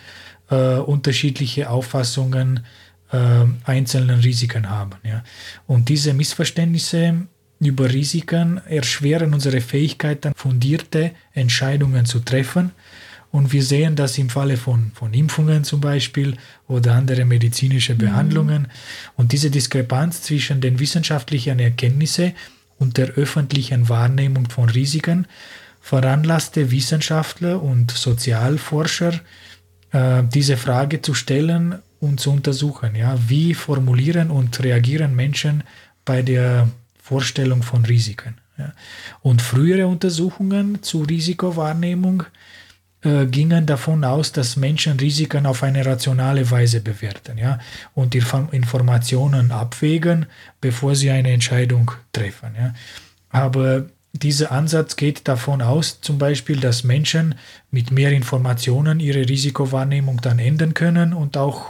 äh, 0.51 0.77
unterschiedliche 0.77 1.71
Auffassungen 1.71 2.61
äh, 3.11 3.19
einzelnen 3.65 4.21
Risiken 4.21 4.71
haben. 4.71 4.93
Ja. 5.03 5.25
Und 5.67 5.89
diese 5.89 6.15
Missverständnisse 6.15 7.27
über 7.61 7.93
Risiken 7.93 8.61
erschweren 8.69 9.35
unsere 9.35 9.61
Fähigkeit, 9.61 10.29
fundierte 10.37 11.11
Entscheidungen 11.33 12.07
zu 12.07 12.21
treffen 12.21 12.71
und 13.31 13.53
wir 13.53 13.63
sehen 13.63 13.95
das 13.95 14.17
im 14.17 14.31
Falle 14.31 14.57
von, 14.57 14.93
von 14.95 15.13
Impfungen 15.13 15.65
zum 15.65 15.81
Beispiel 15.81 16.37
oder 16.67 16.95
andere 16.95 17.25
medizinische 17.25 17.95
mhm. 17.95 17.99
Behandlungen. 17.99 18.63
Mhm. 18.63 18.69
Und 19.17 19.33
diese 19.33 19.51
Diskrepanz 19.51 20.23
zwischen 20.23 20.61
den 20.61 20.79
wissenschaftlichen 20.79 21.59
Erkenntnissen 21.59 22.33
und 22.79 22.97
der 22.97 23.09
öffentlichen 23.11 23.89
Wahrnehmung 23.89 24.49
von 24.49 24.69
Risiken 24.71 25.27
veranlasste 25.81 26.71
Wissenschaftler 26.71 27.63
und 27.63 27.91
Sozialforscher, 27.91 29.21
äh, 29.93 30.23
diese 30.33 30.57
Frage 30.57 31.03
zu 31.03 31.15
stellen 31.15 31.79
und 32.01 32.21
zu 32.21 32.31
untersuchen. 32.31 32.95
Ja? 32.95 33.19
Wie 33.29 33.55
formulieren 33.55 34.31
und 34.31 34.63
reagieren 34.63 35.15
Menschen 35.15 35.65
bei 36.05 36.23
der 36.23 36.69
Vorstellung 37.03 37.63
von 37.63 37.85
Risiken? 37.85 38.35
Ja? 38.59 38.73
Und 39.23 39.43
frühere 39.43 39.87
Untersuchungen 39.87 40.83
zur 40.83 41.09
Risikowahrnehmung 41.09 42.25
äh, 43.03 43.27
gingen 43.27 43.65
davon 43.65 44.03
aus, 44.05 44.33
dass 44.33 44.57
Menschen 44.57 44.99
Risiken 44.99 45.47
auf 45.47 45.63
eine 45.63 45.87
rationale 45.87 46.51
Weise 46.51 46.81
bewerten 46.81 47.39
ja, 47.39 47.61
und 47.95 48.13
die 48.13 48.23
Informationen 48.51 49.53
abwägen, 49.53 50.27
bevor 50.61 50.97
sie 50.97 51.11
eine 51.11 51.31
Entscheidung 51.31 51.93
treffen. 52.13 52.57
Ja. 52.59 52.75
Aber 53.31 53.87
dieser 54.13 54.51
Ansatz 54.51 54.97
geht 54.97 55.29
davon 55.29 55.63
aus, 55.63 56.01
zum 56.01 56.19
Beispiel, 56.19 56.59
dass 56.59 56.83
Menschen 56.83 57.37
mit 57.71 57.93
mehr 57.93 58.11
Informationen 58.11 58.99
ihre 58.99 59.29
Risikowahrnehmung 59.29 60.21
dann 60.21 60.41
ändern 60.41 60.75
können 60.75 61.13
und 61.13 61.37
auch 61.37 61.67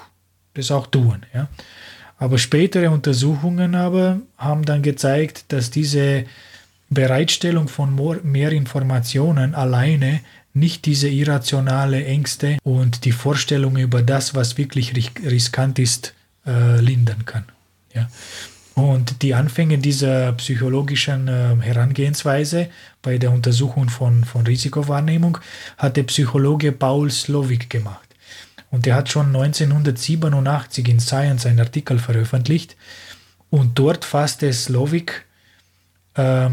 das 0.54 0.70
auch 0.70 0.86
tun. 0.86 1.26
Ja. 1.34 1.48
Aber 2.16 2.38
spätere 2.38 2.90
Untersuchungen 2.90 3.74
aber 3.74 4.20
haben 4.38 4.64
dann 4.64 4.82
gezeigt, 4.82 5.52
dass 5.52 5.70
diese 5.70 6.24
Bereitstellung 6.90 7.68
von 7.68 7.94
mehr 8.24 8.50
Informationen 8.50 9.54
alleine 9.54 10.20
nicht 10.58 10.86
diese 10.86 11.08
irrationale 11.08 12.04
Ängste 12.04 12.58
und 12.62 13.04
die 13.04 13.12
Vorstellung 13.12 13.76
über 13.76 14.02
das, 14.02 14.34
was 14.34 14.58
wirklich 14.58 14.94
riskant 15.22 15.78
ist, 15.78 16.14
äh, 16.46 16.80
lindern 16.80 17.24
kann. 17.24 17.44
Ja. 17.94 18.08
Und 18.74 19.22
die 19.22 19.34
Anfänge 19.34 19.78
dieser 19.78 20.32
psychologischen 20.34 21.26
äh, 21.26 21.56
Herangehensweise 21.60 22.68
bei 23.02 23.18
der 23.18 23.32
Untersuchung 23.32 23.88
von, 23.88 24.24
von 24.24 24.46
Risikowahrnehmung 24.46 25.38
hat 25.76 25.96
der 25.96 26.04
Psychologe 26.04 26.70
Paul 26.70 27.10
Slovik 27.10 27.70
gemacht. 27.70 28.08
Und 28.70 28.86
er 28.86 28.94
hat 28.94 29.08
schon 29.08 29.34
1987 29.34 30.88
in 30.88 31.00
Science 31.00 31.46
einen 31.46 31.58
Artikel 31.58 31.98
veröffentlicht 31.98 32.76
und 33.50 33.78
dort 33.78 34.04
fasste 34.04 34.52
Slovik 34.52 35.24
äh, 36.14 36.50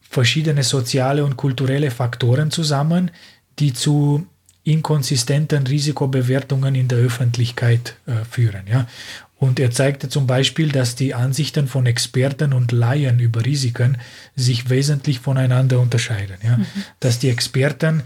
verschiedene 0.00 0.62
soziale 0.62 1.24
und 1.24 1.36
kulturelle 1.36 1.90
Faktoren 1.90 2.50
zusammen, 2.50 3.10
die 3.58 3.72
zu 3.72 4.26
inkonsistenten 4.64 5.66
Risikobewertungen 5.66 6.74
in 6.74 6.88
der 6.88 6.98
Öffentlichkeit 6.98 7.96
äh, 8.06 8.24
führen. 8.30 8.66
Ja? 8.70 8.86
Und 9.38 9.60
er 9.60 9.70
zeigte 9.70 10.08
zum 10.08 10.26
Beispiel, 10.26 10.70
dass 10.70 10.96
die 10.96 11.14
Ansichten 11.14 11.68
von 11.68 11.86
Experten 11.86 12.52
und 12.52 12.72
Laien 12.72 13.20
über 13.20 13.44
Risiken 13.44 13.98
sich 14.34 14.68
wesentlich 14.68 15.20
voneinander 15.20 15.80
unterscheiden. 15.80 16.36
Ja? 16.42 16.58
Mhm. 16.58 16.66
Dass 17.00 17.18
die 17.18 17.30
Experten 17.30 18.02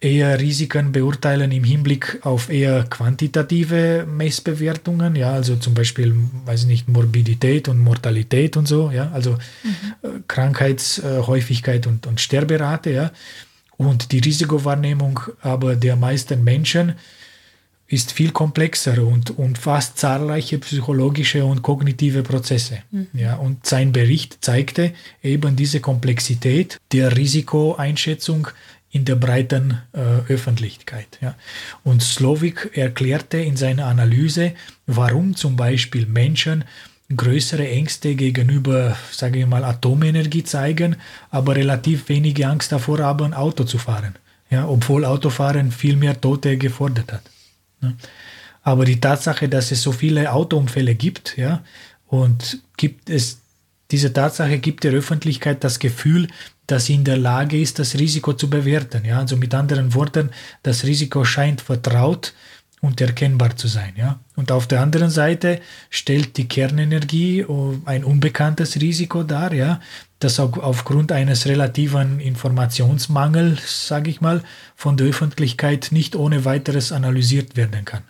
eher 0.00 0.40
Risiken 0.40 0.92
beurteilen 0.92 1.52
im 1.52 1.62
Hinblick 1.62 2.20
auf 2.22 2.48
eher 2.48 2.84
quantitative 2.84 4.06
Messbewertungen, 4.08 5.14
ja, 5.14 5.32
also 5.32 5.56
zum 5.56 5.74
Beispiel, 5.74 6.14
weiß 6.46 6.62
ich 6.62 6.66
nicht, 6.66 6.88
Morbidität 6.88 7.68
und 7.68 7.78
Mortalität 7.78 8.56
und 8.56 8.66
so, 8.66 8.90
ja, 8.90 9.10
also 9.12 9.32
mhm. 9.62 9.68
Äh, 10.02 10.08
Krankheitshäufigkeit 10.26 11.86
und, 11.86 12.06
und 12.06 12.18
Sterberate, 12.20 12.90
ja. 12.90 13.12
Und 13.80 14.12
die 14.12 14.18
Risikowahrnehmung 14.18 15.20
aber 15.40 15.74
der 15.74 15.96
meisten 15.96 16.44
Menschen 16.44 16.96
ist 17.86 18.12
viel 18.12 18.30
komplexer 18.30 19.02
und 19.06 19.38
umfasst 19.38 19.96
zahlreiche 19.96 20.58
psychologische 20.58 21.46
und 21.46 21.62
kognitive 21.62 22.22
Prozesse. 22.22 22.82
Mhm. 22.90 23.06
Ja, 23.14 23.36
und 23.36 23.64
sein 23.64 23.90
Bericht 23.92 24.36
zeigte 24.42 24.92
eben 25.22 25.56
diese 25.56 25.80
Komplexität 25.80 26.78
der 26.92 27.16
Risikoeinschätzung 27.16 28.48
in 28.90 29.06
der 29.06 29.16
breiten 29.16 29.80
äh, 29.94 30.30
Öffentlichkeit. 30.30 31.18
Ja. 31.22 31.34
Und 31.82 32.02
Slovik 32.02 32.72
erklärte 32.74 33.38
in 33.38 33.56
seiner 33.56 33.86
Analyse, 33.86 34.52
warum 34.86 35.36
zum 35.36 35.56
Beispiel 35.56 36.04
Menschen 36.04 36.64
größere 37.14 37.68
Ängste 37.68 38.14
gegenüber, 38.14 38.96
sage 39.10 39.40
ich 39.40 39.46
mal, 39.46 39.64
Atomenergie 39.64 40.44
zeigen, 40.44 40.96
aber 41.30 41.56
relativ 41.56 42.08
wenige 42.08 42.46
Angst 42.46 42.72
davor 42.72 42.98
haben, 43.00 43.34
Auto 43.34 43.64
zu 43.64 43.78
fahren. 43.78 44.14
Ja, 44.50 44.66
obwohl 44.68 45.04
Autofahren 45.04 45.70
viel 45.70 45.96
mehr 45.96 46.20
Tote 46.20 46.56
gefordert 46.56 47.12
hat. 47.12 47.22
Ja. 47.82 47.92
Aber 48.62 48.84
die 48.84 49.00
Tatsache, 49.00 49.48
dass 49.48 49.70
es 49.70 49.82
so 49.82 49.92
viele 49.92 50.32
Autounfälle 50.32 50.94
gibt, 50.94 51.36
ja, 51.36 51.62
und 52.06 52.58
gibt 52.76 53.08
es, 53.08 53.38
diese 53.90 54.12
Tatsache 54.12 54.58
gibt 54.58 54.84
der 54.84 54.92
Öffentlichkeit 54.92 55.62
das 55.64 55.78
Gefühl, 55.78 56.28
dass 56.66 56.86
sie 56.86 56.94
in 56.94 57.04
der 57.04 57.16
Lage 57.16 57.60
ist, 57.60 57.78
das 57.78 57.98
Risiko 57.98 58.32
zu 58.32 58.50
bewerten. 58.50 59.04
Ja, 59.04 59.18
also 59.18 59.36
mit 59.36 59.54
anderen 59.54 59.94
Worten, 59.94 60.30
das 60.62 60.84
Risiko 60.84 61.24
scheint 61.24 61.60
vertraut 61.60 62.34
und 62.80 63.00
erkennbar 63.00 63.56
zu 63.56 63.68
sein. 63.68 63.92
Ja? 63.96 64.18
Und 64.36 64.52
auf 64.52 64.66
der 64.66 64.80
anderen 64.80 65.10
Seite 65.10 65.60
stellt 65.90 66.36
die 66.36 66.48
Kernenergie 66.48 67.44
oh, 67.44 67.76
ein 67.84 68.02
unbekanntes 68.04 68.80
Risiko 68.80 69.22
dar, 69.22 69.52
ja? 69.52 69.80
das 70.18 70.40
auch 70.40 70.56
aufgrund 70.58 71.12
eines 71.12 71.46
relativen 71.46 72.18
Informationsmangels, 72.20 73.86
sage 73.88 74.10
ich 74.10 74.20
mal, 74.20 74.42
von 74.76 74.96
der 74.96 75.06
Öffentlichkeit 75.08 75.88
nicht 75.90 76.16
ohne 76.16 76.44
weiteres 76.44 76.92
analysiert 76.92 77.56
werden 77.56 77.84
kann. 77.84 78.02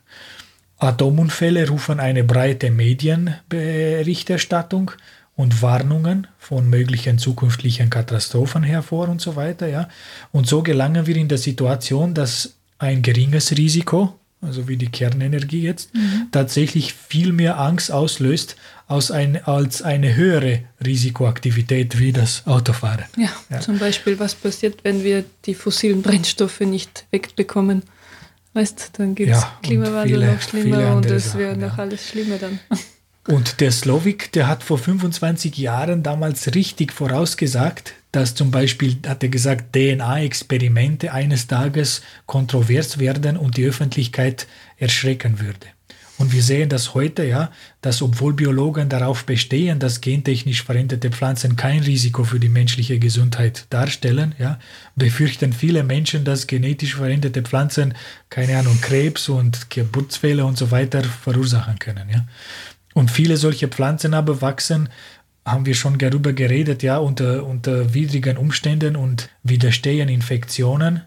Atomunfälle 0.79 1.69
rufen 1.69 2.01
eine 2.01 2.25
breite 2.25 2.71
Medienberichterstattung 2.71 4.93
und 5.37 5.63
Warnungen 5.63 6.27
von 6.39 6.69
möglichen 6.69 7.19
zukünftigen 7.19 7.91
Katastrophen 7.91 8.63
hervor 8.63 9.09
und 9.09 9.21
so 9.21 9.37
weiter. 9.37 9.69
Ja? 9.69 9.89
Und 10.33 10.47
so 10.47 10.63
gelangen 10.63 11.07
wir 11.07 11.17
in 11.17 11.29
der 11.29 11.39
Situation, 11.39 12.15
dass 12.15 12.55
ein 12.79 13.03
geringes 13.03 13.57
Risiko 13.57 14.20
also 14.41 14.69
wie 14.69 14.77
die 14.77 14.89
Kernenergie 14.89 15.63
jetzt, 15.63 15.95
mhm. 15.95 16.29
tatsächlich 16.33 16.95
viel 16.95 17.33
mehr 17.33 17.59
Angst 17.59 17.93
auslöst 17.93 18.57
als, 18.87 19.11
ein, 19.11 19.45
als 19.45 19.83
eine 19.83 20.15
höhere 20.17 20.63
Risikoaktivität 20.85 21.99
wie 21.99 22.13
das 22.13 22.47
Autofahren. 22.47 23.05
Ja, 23.17 23.29
ja, 23.51 23.61
zum 23.61 23.79
Beispiel, 23.79 24.19
was 24.19 24.35
passiert, 24.35 24.83
wenn 24.83 25.05
wir 25.05 25.25
die 25.45 25.55
fossilen 25.55 26.03
Brennstoffe 26.03 26.61
nicht 26.61 27.07
wegbekommen? 27.11 27.83
Weißt, 28.53 28.93
dann 28.99 29.15
gibt 29.15 29.31
es 29.31 29.43
ja, 29.43 29.59
Klimawandel 29.63 30.07
viele, 30.09 30.33
noch 30.33 30.41
schlimmer 30.43 30.97
und 30.97 31.07
es 31.07 31.37
wäre 31.37 31.57
noch 31.57 31.79
alles 31.79 32.09
schlimmer 32.09 32.37
dann. 32.39 32.59
Und 33.29 33.61
der 33.61 33.71
Slovik, 33.71 34.33
der 34.33 34.49
hat 34.49 34.63
vor 34.63 34.79
25 34.79 35.57
Jahren 35.59 36.03
damals 36.03 36.55
richtig 36.55 36.93
vorausgesagt, 36.93 37.95
dass 38.13 38.35
zum 38.35 38.51
Beispiel, 38.51 38.97
hat 39.07 39.23
er 39.23 39.29
gesagt, 39.29 39.75
DNA-Experimente 39.75 41.13
eines 41.13 41.47
Tages 41.47 42.03
kontrovers 42.27 42.99
werden 42.99 43.37
und 43.37 43.57
die 43.57 43.67
Öffentlichkeit 43.67 44.47
erschrecken 44.79 45.39
würde. 45.39 45.67
Und 46.21 46.33
wir 46.33 46.43
sehen 46.43 46.69
das 46.69 46.93
heute, 46.93 47.25
ja, 47.25 47.51
dass 47.81 48.03
obwohl 48.03 48.35
Biologen 48.35 48.91
darauf 48.91 49.25
bestehen, 49.25 49.79
dass 49.79 50.03
gentechnisch 50.03 50.63
veränderte 50.63 51.11
Pflanzen 51.11 51.57
kein 51.57 51.81
Risiko 51.81 52.25
für 52.25 52.39
die 52.39 52.51
menschliche 52.51 52.99
Gesundheit 52.99 53.65
darstellen, 53.71 54.35
ja, 54.39 54.59
befürchten 54.97 55.55
viele 55.55 55.83
Menschen, 55.83 56.25
dass 56.25 56.47
genetisch 56.47 56.97
veränderte 56.97 57.41
Pflanzen, 57.41 57.95
keine 58.29 58.59
Ahnung, 58.59 58.79
Krebs 58.83 59.31
und 59.31 59.71
Geburtsfehler 59.71 60.45
und 60.45 60.59
so 60.59 60.71
weiter 60.71 61.03
verursachen 61.03 61.79
können, 61.79 62.11
ja. 62.11 62.27
Und 62.95 63.11
viele 63.11 63.37
solche 63.37 63.69
Pflanzen 63.69 64.15
aber 64.15 64.41
wachsen, 64.43 64.89
haben 65.45 65.67
wir 65.67 65.75
schon 65.75 65.99
darüber 65.99 66.33
geredet, 66.33 66.83
ja, 66.83 66.99
unter, 66.99 67.45
unter 67.45 67.95
widrigen 67.95 68.37
Umständen 68.37 68.97
und 68.97 69.31
widerstehen 69.43 70.09
Infektionen 70.09 71.03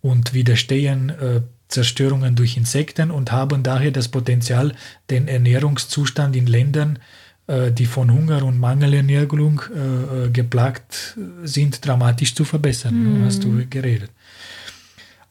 und 0.00 0.34
widerstehen 0.34 1.10
äh, 1.10 1.40
Zerstörungen 1.68 2.36
durch 2.36 2.56
Insekten 2.56 3.10
und 3.10 3.32
haben 3.32 3.62
daher 3.62 3.90
das 3.90 4.08
Potenzial, 4.08 4.74
den 5.10 5.28
Ernährungszustand 5.28 6.36
in 6.36 6.46
Ländern, 6.46 6.98
äh, 7.46 7.72
die 7.72 7.86
von 7.86 8.12
Hunger 8.12 8.44
und 8.44 8.60
Mangelernährung 8.60 9.62
äh, 9.74 10.26
äh 10.26 10.30
geplagt 10.30 11.18
sind, 11.42 11.84
dramatisch 11.84 12.34
zu 12.34 12.44
verbessern. 12.44 13.20
Mhm. 13.20 13.24
Hast 13.24 13.42
du 13.44 13.66
geredet. 13.68 14.10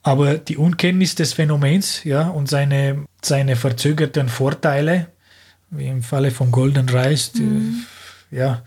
Aber 0.02 0.38
die 0.38 0.58
Unkenntnis 0.58 1.16
des 1.16 1.32
Phänomens 1.32 2.04
ja, 2.04 2.28
und 2.28 2.50
seine, 2.50 3.06
seine 3.22 3.56
verzögerten 3.56 4.28
Vorteile 4.28 5.08
wie 5.76 5.88
im 5.88 6.04
Falle 6.04 6.32
von 6.32 6.52
Golden 6.52 6.90
Rice, 6.90 7.34
mhm. 7.36 7.86
ja, 8.32 8.64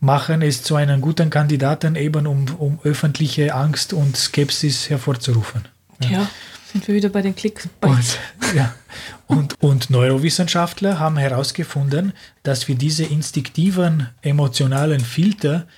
machen 0.00 0.42
es 0.42 0.62
zu 0.62 0.76
einem 0.76 1.00
guten 1.00 1.30
Kandidaten 1.30 1.96
eben, 1.96 2.26
um, 2.26 2.46
um 2.58 2.78
öffentliche 2.84 3.54
Angst 3.54 3.92
und 3.92 4.16
Skepsis 4.16 4.90
hervorzurufen. 4.90 5.66
Ja, 6.00 6.10
ja 6.10 6.30
sind 6.74 6.88
wir 6.88 6.94
wieder 6.96 7.08
bei 7.08 7.22
den 7.22 7.36
Klicks. 7.36 7.68
Und, 7.80 8.18
ja, 8.54 8.74
und, 9.28 9.54
und 9.62 9.90
Neurowissenschaftler 9.90 10.98
haben 10.98 11.16
herausgefunden, 11.16 12.12
dass 12.42 12.66
wir 12.66 12.74
diese 12.74 13.04
instinktiven 13.04 14.08
emotionalen 14.22 14.98
Filter 14.98 15.68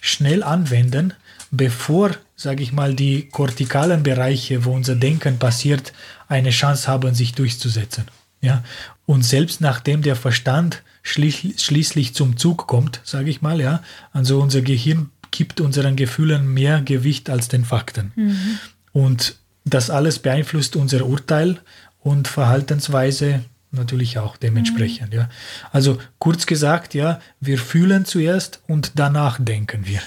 schnell 0.00 0.42
anwenden, 0.42 1.12
bevor, 1.50 2.12
sage 2.36 2.62
ich 2.62 2.72
mal, 2.72 2.94
die 2.94 3.28
kortikalen 3.28 4.02
Bereiche, 4.02 4.64
wo 4.64 4.72
unser 4.72 4.96
Denken 4.96 5.38
passiert, 5.38 5.92
eine 6.26 6.50
Chance 6.50 6.88
haben, 6.88 7.14
sich 7.14 7.34
durchzusetzen. 7.34 8.06
Ja? 8.40 8.64
Und 9.06 9.24
selbst 9.24 9.60
nachdem 9.60 10.02
der 10.02 10.16
Verstand 10.16 10.82
schließlich 11.02 12.14
zum 12.14 12.36
Zug 12.36 12.66
kommt, 12.66 13.00
sage 13.04 13.30
ich 13.30 13.40
mal, 13.40 13.60
ja, 13.60 13.82
also 14.12 14.40
unser 14.40 14.60
Gehirn 14.62 15.10
gibt 15.30 15.60
unseren 15.60 15.96
Gefühlen 15.96 16.52
mehr 16.52 16.82
Gewicht 16.82 17.30
als 17.30 17.48
den 17.48 17.64
Fakten. 17.64 18.12
Mhm. 18.16 18.58
Und 18.92 19.36
das 19.64 19.90
alles 19.90 20.18
beeinflusst 20.18 20.76
unser 20.76 21.06
Urteil 21.06 21.60
und 22.00 22.28
Verhaltensweise 22.28 23.44
natürlich 23.70 24.18
auch 24.18 24.36
dementsprechend. 24.36 25.12
Mhm. 25.12 25.18
Ja. 25.18 25.28
Also 25.72 25.98
kurz 26.18 26.46
gesagt, 26.46 26.94
ja, 26.94 27.20
wir 27.40 27.58
fühlen 27.58 28.04
zuerst 28.04 28.60
und 28.66 28.92
danach 28.96 29.38
denken 29.40 29.86
wir. 29.86 30.00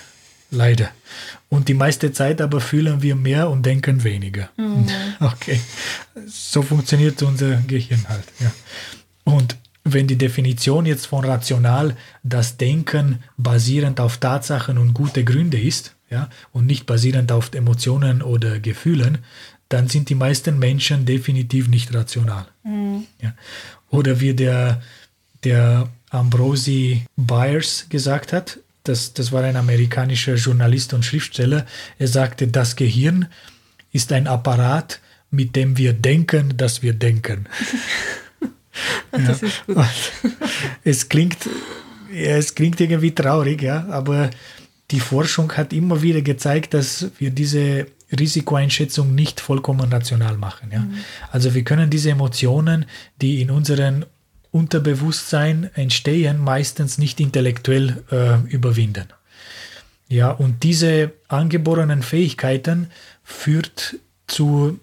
Leider. 0.52 0.90
Und 1.50 1.68
die 1.68 1.74
meiste 1.74 2.12
Zeit 2.12 2.42
aber 2.42 2.60
fühlen 2.60 3.02
wir 3.02 3.16
mehr 3.16 3.50
und 3.50 3.66
denken 3.66 4.04
weniger. 4.04 4.50
Mhm. 4.58 4.88
Okay. 5.20 5.60
So 6.28 6.62
funktioniert 6.62 7.22
unser 7.24 7.58
Gehirn 7.68 8.06
halt. 8.08 8.24
Ja. 8.40 8.52
Und 9.26 9.58
wenn 9.84 10.08
die 10.08 10.18
Definition 10.18 10.86
jetzt 10.86 11.08
von 11.08 11.26
rational 11.26 11.96
das 12.24 12.58
Denken 12.58 13.20
basierend 13.38 14.00
auf 14.00 14.18
Tatsachen 14.18 14.78
und 14.78 14.94
gute 14.94 15.24
Gründe 15.24 15.60
ist, 15.60 15.96
ja, 16.10 16.30
und 16.52 16.66
nicht 16.66 16.86
basierend 16.86 17.32
auf 17.32 17.54
Emotionen 17.54 18.22
oder 18.22 18.60
Gefühlen, 18.60 19.20
dann 19.68 19.88
sind 19.88 20.10
die 20.10 20.16
meisten 20.16 20.58
Menschen 20.58 21.06
definitiv 21.06 21.68
nicht 21.68 21.94
rational. 21.94 22.48
Mhm. 22.64 23.06
Ja. 23.22 23.34
Oder 23.90 24.20
wie 24.20 24.34
der, 24.34 24.82
der 25.44 25.90
Ambrosi 26.10 27.06
Byers 27.16 27.86
gesagt 27.90 28.34
hat, 28.34 28.60
das, 28.90 29.14
das 29.14 29.32
war 29.32 29.44
ein 29.44 29.56
amerikanischer 29.56 30.36
Journalist 30.36 30.94
und 30.94 31.06
Schriftsteller, 31.06 31.66
er 32.00 32.08
sagte, 32.08 32.48
das 32.48 32.76
Gehirn 32.76 33.28
ist 33.92 34.12
ein 34.12 34.28
Apparat, 34.28 35.00
mit 35.32 35.56
dem 35.56 35.78
wir 35.78 35.94
denken, 35.94 36.58
dass 36.58 36.82
wir 36.82 36.94
denken. 36.94 37.48
das 39.12 39.42
ja. 39.42 39.48
ist 39.48 39.66
gut. 39.68 40.32
es 40.84 41.08
klingt, 41.08 41.38
es 42.14 42.56
klingt 42.56 42.82
irgendwie 42.82 43.14
traurig, 43.14 43.62
ja, 43.62 43.86
aber 43.90 44.32
die 44.90 45.00
Forschung 45.00 45.52
hat 45.54 45.72
immer 45.72 46.02
wieder 46.02 46.22
gezeigt, 46.22 46.74
dass 46.74 47.12
wir 47.20 47.30
diese 47.30 47.86
Risikoeinschätzung 48.18 49.14
nicht 49.14 49.40
vollkommen 49.40 49.94
rational 49.94 50.36
machen. 50.38 50.72
Ja? 50.72 50.80
Mhm. 50.80 50.98
Also 51.32 51.54
wir 51.54 51.64
können 51.64 51.92
diese 51.92 52.10
Emotionen, 52.10 52.86
die 53.22 53.42
in 53.42 53.52
unserem 53.52 54.06
Unterbewusstsein 54.52 55.70
entstehen, 55.76 56.40
meistens 56.40 56.98
nicht 56.98 57.20
intellektuell 57.20 58.04
äh, 58.12 58.40
überwinden. 58.50 59.06
Ja, 60.08 60.32
und 60.32 60.64
diese 60.64 61.12
angeborenen 61.28 62.02
Fähigkeiten 62.02 62.88
führt 63.24 63.98
zu 64.26 64.80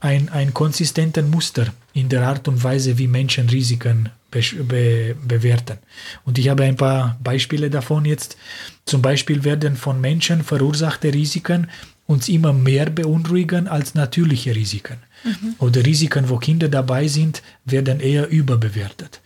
ein, 0.00 0.28
ein 0.30 0.52
konsistenten 0.52 1.30
Muster 1.30 1.72
in 1.94 2.08
der 2.08 2.26
Art 2.26 2.48
und 2.48 2.62
Weise, 2.62 2.98
wie 2.98 3.06
Menschen 3.06 3.48
Risiken 3.48 4.10
be 4.30 4.40
be 4.64 5.14
bewerten. 5.26 5.78
Und 6.24 6.38
ich 6.38 6.48
habe 6.48 6.64
ein 6.64 6.76
paar 6.76 7.16
Beispiele 7.22 7.70
davon 7.70 8.04
jetzt. 8.04 8.36
Zum 8.84 9.00
Beispiel 9.00 9.44
werden 9.44 9.76
von 9.76 10.00
Menschen 10.00 10.42
verursachte 10.42 11.14
Risiken 11.14 11.68
uns 12.06 12.28
immer 12.28 12.52
mehr 12.52 12.90
beunruhigen 12.90 13.66
als 13.68 13.94
natürliche 13.94 14.54
Risiken. 14.54 14.98
Mhm. 15.24 15.54
Oder 15.58 15.84
Risiken, 15.84 16.28
wo 16.28 16.36
Kinder 16.36 16.68
dabei 16.68 17.08
sind, 17.08 17.42
werden 17.64 18.00
eher 18.00 18.28
überbewertet. 18.28 19.20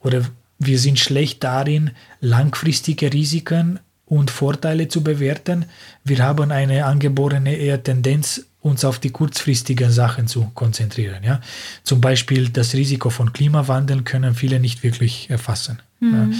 Oder 0.00 0.24
wir 0.58 0.78
sind 0.78 0.98
schlecht 0.98 1.42
darin, 1.42 1.90
langfristige 2.20 3.12
Risiken 3.12 3.80
und 4.06 4.30
Vorteile 4.30 4.88
zu 4.88 5.02
bewerten. 5.02 5.64
Wir 6.04 6.18
haben 6.18 6.52
eine 6.52 6.84
angeborene 6.84 7.56
eher 7.56 7.82
Tendenz, 7.82 8.46
uns 8.60 8.84
auf 8.84 9.00
die 9.00 9.10
kurzfristigen 9.10 9.90
Sachen 9.90 10.28
zu 10.28 10.50
konzentrieren. 10.54 11.24
Ja? 11.24 11.40
Zum 11.82 12.00
Beispiel 12.00 12.48
das 12.48 12.74
Risiko 12.74 13.10
von 13.10 13.32
Klimawandel 13.32 14.02
können 14.02 14.34
viele 14.34 14.60
nicht 14.60 14.84
wirklich 14.84 15.28
erfassen. 15.30 15.80
Mhm. 15.98 16.34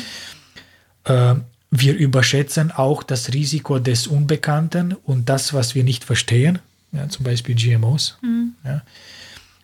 Ja? 1.08 1.32
Äh, 1.32 1.40
wir 1.74 1.96
überschätzen 1.96 2.70
auch 2.70 3.02
das 3.02 3.32
Risiko 3.32 3.78
des 3.78 4.06
Unbekannten 4.06 4.92
und 4.92 5.30
das, 5.30 5.54
was 5.54 5.74
wir 5.74 5.84
nicht 5.84 6.04
verstehen, 6.04 6.58
ja, 6.92 7.08
zum 7.08 7.24
Beispiel 7.24 7.54
GMOs. 7.54 8.18
Mhm. 8.20 8.52
Ja. 8.62 8.82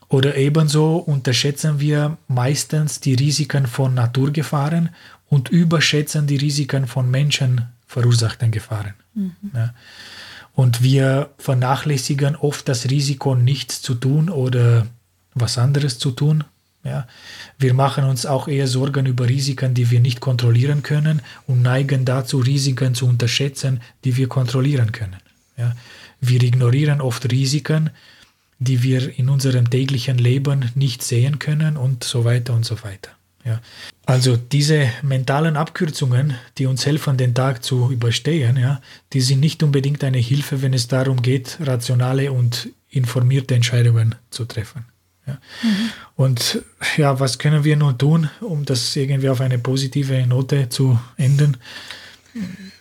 Oder 0.09 0.35
ebenso 0.37 0.97
unterschätzen 0.97 1.81
wir 1.81 2.17
meistens 2.27 3.01
die 3.01 3.13
Risiken 3.13 3.67
von 3.67 3.93
Naturgefahren 3.93 4.89
und 5.29 5.51
überschätzen 5.51 6.27
die 6.27 6.39
Risiken 6.39 6.87
von 6.87 7.11
menschenverursachten 7.11 8.53
Gefahren. 8.53 8.95
Mhm. 9.13 9.33
Ja. 9.55 9.75
Und 10.55 10.83
wir 10.83 11.29
vernachlässigen 11.37 12.37
oft 12.37 12.69
das 12.71 12.89
Risiko, 12.89 13.35
nichts 13.35 13.83
zu 13.83 13.95
tun 13.95 14.31
oder 14.31 14.87
was 15.35 15.59
anderes 15.59 15.99
zu 15.99 16.13
tun, 16.13 16.45
ja, 16.89 17.07
wir 17.59 17.75
machen 17.75 18.05
uns 18.05 18.27
auch 18.27 18.49
eher 18.49 18.67
Sorgen 18.67 19.07
über 19.07 19.29
Risiken, 19.29 19.75
die 19.75 19.91
wir 19.91 20.01
nicht 20.01 20.21
kontrollieren 20.21 20.83
können 20.83 21.23
und 21.47 21.63
neigen 21.63 22.05
dazu, 22.05 22.39
Risiken 22.39 22.95
zu 22.95 23.07
unterschätzen, 23.07 23.81
die 24.05 24.17
wir 24.17 24.29
kontrollieren 24.29 24.93
können. 24.93 25.17
Ja, 25.57 25.75
wir 26.21 26.43
ignorieren 26.43 27.01
oft 27.01 27.31
Risiken, 27.31 27.91
die 28.59 28.83
wir 28.83 29.19
in 29.19 29.29
unserem 29.29 29.71
täglichen 29.71 30.19
Leben 30.19 30.71
nicht 30.75 31.03
sehen 31.03 31.39
können 31.39 31.77
und 31.77 32.05
so 32.05 32.25
weiter 32.25 32.55
und 32.55 32.65
so 32.65 32.83
weiter. 32.83 33.11
Ja. 33.45 33.61
Also 34.05 34.37
diese 34.37 34.91
mentalen 35.03 35.57
Abkürzungen, 35.57 36.35
die 36.59 36.67
uns 36.67 36.85
helfen, 36.87 37.17
den 37.17 37.35
Tag 37.35 37.63
zu 37.63 37.91
überstehen, 37.91 38.57
ja, 38.57 38.81
die 39.13 39.21
sind 39.21 39.41
nicht 39.41 39.63
unbedingt 39.63 40.03
eine 40.03 40.19
Hilfe, 40.19 40.63
wenn 40.63 40.75
es 40.75 40.89
darum 40.89 41.23
geht, 41.23 41.59
rationale 41.61 42.33
und 42.33 42.71
informierte 42.89 43.55
Entscheidungen 43.55 44.15
zu 44.31 44.45
treffen. 44.45 44.87
Ja. 45.29 45.39
Mhm. 45.63 45.91
Und 46.17 46.63
ja, 46.97 47.21
was 47.21 47.39
können 47.39 47.65
wir 47.65 47.77
nun 47.77 47.97
tun, 47.99 48.31
um 48.41 48.65
das 48.65 48.97
irgendwie 48.97 49.29
auf 49.29 49.41
eine 49.41 49.59
positive 49.59 50.27
Note 50.27 50.69
zu 50.69 50.99
enden? 51.17 51.57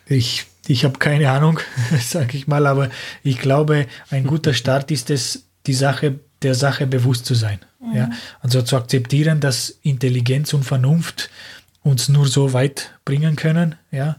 Ich, 0.08 0.46
ich 0.68 0.84
habe 0.86 0.98
keine 1.00 1.30
Ahnung, 1.32 1.60
sage 2.02 2.38
ich 2.38 2.48
mal, 2.48 2.66
aber 2.66 2.90
ich 3.24 3.40
glaube, 3.40 3.88
ein 4.10 4.26
guter 4.26 4.54
Start 4.54 4.92
ist 4.92 5.10
es, 5.10 5.44
die 5.66 5.74
Sache 5.74 6.20
der 6.42 6.56
Sache 6.56 6.88
bewusst 6.88 7.26
zu 7.26 7.34
sein. 7.34 7.60
Mhm. 7.80 7.96
Ja? 7.96 8.10
Also 8.42 8.62
zu 8.62 8.78
akzeptieren, 8.78 9.40
dass 9.40 9.70
Intelligenz 9.82 10.54
und 10.54 10.64
Vernunft 10.64 11.30
uns 11.84 12.10
nur 12.10 12.28
so 12.28 12.54
weit 12.54 12.92
bringen 13.06 13.36
können, 13.36 13.76
ja? 13.92 14.18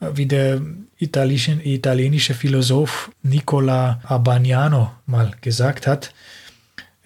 wie 0.00 0.26
der 0.26 0.60
italienische, 0.98 1.52
italienische 1.52 2.34
Philosoph 2.34 3.10
Nicola 3.22 4.00
Abbagnano 4.04 4.92
mal 5.06 5.32
gesagt 5.40 5.86
hat, 5.86 6.12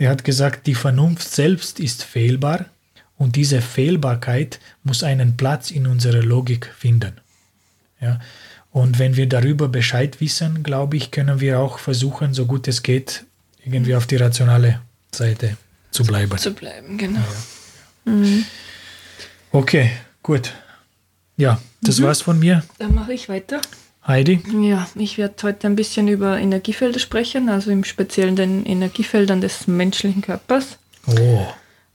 er 0.01 0.09
hat 0.09 0.25
gesagt, 0.25 0.67
die 0.67 0.75
Vernunft 0.75 1.29
selbst 1.29 1.79
ist 1.79 2.05
fehlbar 2.05 2.65
und 3.19 3.37
diese 3.37 3.61
Fehlbarkeit 3.61 4.59
muss 4.83 5.03
einen 5.03 5.37
Platz 5.37 5.71
in 5.71 5.87
unserer 5.87 6.23
Logik 6.23 6.73
finden. 6.75 7.13
Ja? 8.01 8.19
Und 8.73 8.99
wenn 8.99 9.17
wir 9.17 9.29
darüber 9.29 9.69
Bescheid 9.69 10.19
wissen, 10.23 10.63
glaube 10.63 10.97
ich, 10.97 11.11
können 11.11 11.41
wir 11.41 11.61
auch 11.61 11.79
versuchen, 11.79 12.33
so 12.33 12.47
gut 12.47 12.67
es 12.67 12.83
geht, 12.83 13.25
irgendwie 13.63 13.95
auf 13.95 14.07
die 14.07 14.17
rationale 14.17 14.81
Seite 15.13 15.59
zu 15.91 16.03
bleiben. 16.05 16.39
Zu 16.39 16.55
bleiben, 16.55 16.97
genau. 16.97 17.21
Ja, 17.21 18.13
Mhm. 18.13 18.47
Okay, 19.53 19.91
gut. 20.23 20.55
Ja, 21.37 21.61
das 21.83 21.99
mhm. 21.99 22.05
war's 22.05 22.23
von 22.23 22.39
mir. 22.39 22.65
Dann 22.79 22.95
mache 22.95 23.13
ich 23.13 23.29
weiter. 23.29 23.61
Heidi? 24.07 24.41
Ja, 24.63 24.89
ich 24.95 25.19
werde 25.19 25.35
heute 25.43 25.67
ein 25.67 25.77
bisschen 25.77 26.09
über 26.09 26.39
Energiefelder 26.39 26.99
sprechen, 26.99 27.49
also 27.49 27.71
im 27.71 27.85
Speziellen 27.85 28.35
den 28.35 28.65
Energiefeldern 28.65 29.41
des 29.41 29.67
menschlichen 29.67 30.23
Körpers. 30.23 30.79
Oh. 31.07 31.47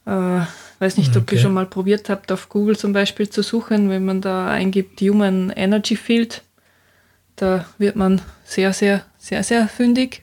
Äh, 0.06 0.42
weiß 0.80 0.98
nicht, 0.98 1.16
ob 1.18 1.24
okay. 1.24 1.36
ihr 1.36 1.42
schon 1.42 1.54
mal 1.54 1.66
probiert 1.66 2.10
habt, 2.10 2.32
auf 2.32 2.50
Google 2.50 2.78
zum 2.78 2.94
Beispiel 2.94 3.30
zu 3.30 3.42
suchen, 3.42 3.90
wenn 3.90 4.06
man 4.06 4.22
da 4.22 4.50
eingibt 4.50 5.02
Human 5.02 5.50
Energy 5.50 5.96
Field, 5.96 6.44
da 7.36 7.66
wird 7.78 7.96
man 7.96 8.22
sehr, 8.44 8.72
sehr, 8.72 9.04
sehr, 9.18 9.44
sehr 9.44 9.68
fündig. 9.68 10.22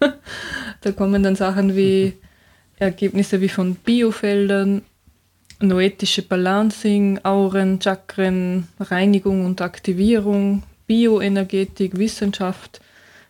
da 0.80 0.92
kommen 0.92 1.22
dann 1.22 1.36
Sachen 1.36 1.76
wie 1.76 2.14
Ergebnisse 2.78 3.40
wie 3.40 3.48
von 3.48 3.76
Biofeldern, 3.76 4.82
noetische 5.60 6.22
Balancing, 6.22 7.20
Auren, 7.22 7.80
Chakren, 7.80 8.66
Reinigung 8.80 9.46
und 9.46 9.62
Aktivierung, 9.62 10.64
Bioenergetik, 10.86 11.98
Wissenschaft, 11.98 12.80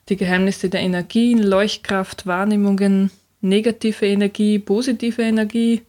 die 0.09 0.17
Geheimnisse 0.17 0.69
der 0.69 0.81
Energien, 0.81 1.43
Leuchtkraft, 1.43 2.27
Wahrnehmungen, 2.27 3.11
negative 3.41 4.07
Energie, 4.07 4.59
positive 4.59 5.23
Energie 5.23 5.83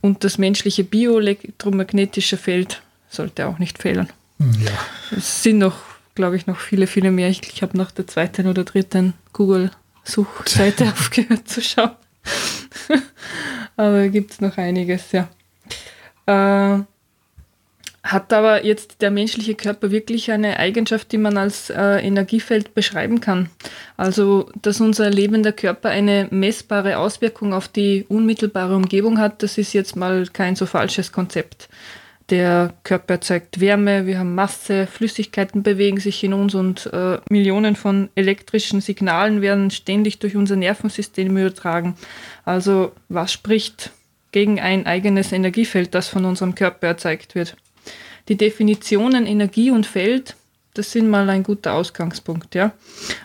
und 0.00 0.24
das 0.24 0.38
menschliche 0.38 0.84
bioelektromagnetische 0.84 2.36
Feld 2.36 2.82
sollte 3.08 3.46
auch 3.46 3.58
nicht 3.58 3.78
fehlen. 3.78 4.08
Hm, 4.38 4.52
ja. 4.64 5.16
Es 5.16 5.42
sind 5.42 5.58
noch, 5.58 5.78
glaube 6.14 6.36
ich, 6.36 6.46
noch 6.46 6.58
viele, 6.58 6.86
viele 6.86 7.10
mehr. 7.10 7.28
Ich, 7.28 7.42
ich 7.42 7.62
habe 7.62 7.76
nach 7.76 7.90
der 7.90 8.06
zweiten 8.06 8.46
oder 8.46 8.64
dritten 8.64 9.14
Google-Suchseite 9.32 10.84
aufgehört 10.92 11.48
zu 11.48 11.60
schauen. 11.60 11.90
Aber 13.76 14.08
gibt 14.08 14.32
es 14.32 14.40
noch 14.40 14.56
einiges, 14.56 15.12
ja. 15.12 15.28
Äh, 16.26 16.82
hat 18.02 18.32
aber 18.32 18.64
jetzt 18.64 19.02
der 19.02 19.10
menschliche 19.10 19.54
Körper 19.54 19.90
wirklich 19.90 20.30
eine 20.30 20.58
Eigenschaft, 20.58 21.10
die 21.12 21.18
man 21.18 21.36
als 21.36 21.68
äh, 21.70 21.98
Energiefeld 21.98 22.74
beschreiben 22.74 23.20
kann? 23.20 23.50
Also, 23.96 24.50
dass 24.62 24.80
unser 24.80 25.10
lebender 25.10 25.52
Körper 25.52 25.88
eine 25.90 26.28
messbare 26.30 26.98
Auswirkung 26.98 27.52
auf 27.52 27.68
die 27.68 28.06
unmittelbare 28.08 28.76
Umgebung 28.76 29.18
hat, 29.18 29.42
das 29.42 29.58
ist 29.58 29.72
jetzt 29.72 29.96
mal 29.96 30.26
kein 30.32 30.56
so 30.56 30.66
falsches 30.66 31.12
Konzept. 31.12 31.68
Der 32.30 32.74
Körper 32.84 33.14
erzeugt 33.14 33.58
Wärme, 33.58 34.06
wir 34.06 34.18
haben 34.18 34.34
Masse, 34.34 34.86
Flüssigkeiten 34.86 35.62
bewegen 35.62 35.98
sich 35.98 36.22
in 36.22 36.34
uns 36.34 36.54
und 36.54 36.86
äh, 36.92 37.18
Millionen 37.30 37.74
von 37.74 38.10
elektrischen 38.14 38.82
Signalen 38.82 39.40
werden 39.40 39.70
ständig 39.70 40.18
durch 40.18 40.36
unser 40.36 40.56
Nervensystem 40.56 41.34
übertragen. 41.34 41.94
Also 42.44 42.92
was 43.08 43.32
spricht 43.32 43.92
gegen 44.30 44.60
ein 44.60 44.86
eigenes 44.86 45.32
Energiefeld, 45.32 45.94
das 45.94 46.08
von 46.08 46.26
unserem 46.26 46.54
Körper 46.54 46.88
erzeugt 46.88 47.34
wird? 47.34 47.56
Die 48.28 48.36
Definitionen 48.36 49.26
Energie 49.26 49.70
und 49.70 49.86
Feld, 49.86 50.36
das 50.74 50.92
sind 50.92 51.08
mal 51.08 51.28
ein 51.30 51.42
guter 51.42 51.74
Ausgangspunkt. 51.74 52.54
Ja? 52.54 52.72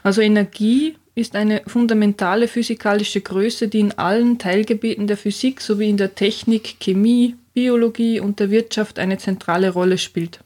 Also 0.01 0.21
Energie 0.21 0.95
ist 1.15 1.35
eine 1.35 1.61
fundamentale 1.67 2.47
physikalische 2.47 3.21
Größe, 3.21 3.67
die 3.67 3.81
in 3.81 3.97
allen 3.97 4.39
Teilgebieten 4.39 5.07
der 5.07 5.17
Physik 5.17 5.61
sowie 5.61 5.89
in 5.89 5.97
der 5.97 6.15
Technik, 6.15 6.79
Chemie, 6.79 7.35
Biologie 7.53 8.19
und 8.19 8.39
der 8.39 8.49
Wirtschaft 8.49 8.97
eine 8.97 9.17
zentrale 9.17 9.69
Rolle 9.69 9.97
spielt. 9.97 10.39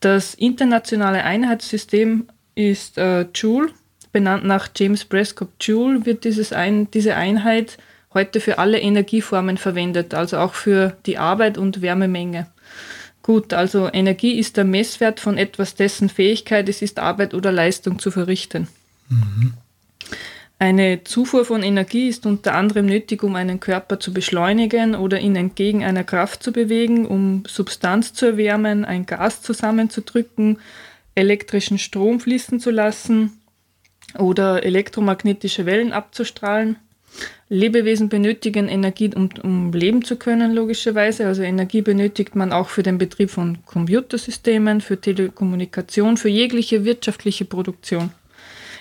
Das 0.00 0.34
internationale 0.34 1.22
Einheitssystem 1.22 2.26
ist 2.54 2.98
äh, 2.98 3.26
Joule. 3.34 3.68
Benannt 4.12 4.44
nach 4.44 4.68
James 4.76 5.06
Prescott 5.06 5.48
Joule 5.60 6.04
wird 6.04 6.24
dieses 6.24 6.52
ein, 6.52 6.90
diese 6.90 7.14
Einheit 7.14 7.78
heute 8.12 8.40
für 8.40 8.58
alle 8.58 8.78
Energieformen 8.78 9.56
verwendet, 9.56 10.12
also 10.12 10.36
auch 10.36 10.52
für 10.52 10.96
die 11.06 11.16
Arbeit 11.16 11.56
und 11.56 11.80
Wärmemenge. 11.80 12.48
Gut, 13.22 13.52
also 13.52 13.88
Energie 13.92 14.38
ist 14.38 14.56
der 14.56 14.64
Messwert 14.64 15.20
von 15.20 15.38
etwas, 15.38 15.76
dessen 15.76 16.08
Fähigkeit 16.08 16.68
es 16.68 16.82
ist, 16.82 16.98
Arbeit 16.98 17.34
oder 17.34 17.52
Leistung 17.52 17.98
zu 17.98 18.10
verrichten. 18.10 18.66
Mhm. 19.08 19.54
Eine 20.58 21.02
Zufuhr 21.02 21.44
von 21.44 21.64
Energie 21.64 22.06
ist 22.06 22.24
unter 22.24 22.54
anderem 22.54 22.86
nötig, 22.86 23.24
um 23.24 23.34
einen 23.34 23.58
Körper 23.58 23.98
zu 23.98 24.12
beschleunigen 24.12 24.94
oder 24.94 25.18
ihn 25.18 25.34
entgegen 25.34 25.82
einer 25.82 26.04
Kraft 26.04 26.42
zu 26.42 26.52
bewegen, 26.52 27.04
um 27.04 27.42
Substanz 27.48 28.12
zu 28.12 28.26
erwärmen, 28.26 28.84
ein 28.84 29.04
Gas 29.04 29.42
zusammenzudrücken, 29.42 30.58
elektrischen 31.16 31.78
Strom 31.78 32.20
fließen 32.20 32.60
zu 32.60 32.70
lassen 32.70 33.40
oder 34.18 34.64
elektromagnetische 34.64 35.66
Wellen 35.66 35.92
abzustrahlen. 35.92 36.76
Lebewesen 37.48 38.08
benötigen 38.08 38.68
Energie, 38.68 39.10
um, 39.14 39.28
um 39.42 39.72
leben 39.72 40.02
zu 40.02 40.16
können, 40.16 40.52
logischerweise. 40.54 41.26
Also 41.26 41.42
Energie 41.42 41.82
benötigt 41.82 42.34
man 42.34 42.52
auch 42.52 42.68
für 42.68 42.82
den 42.82 42.98
Betrieb 42.98 43.30
von 43.30 43.58
Computersystemen, 43.66 44.80
für 44.80 45.00
Telekommunikation, 45.00 46.16
für 46.16 46.30
jegliche 46.30 46.84
wirtschaftliche 46.84 47.44
Produktion. 47.44 48.10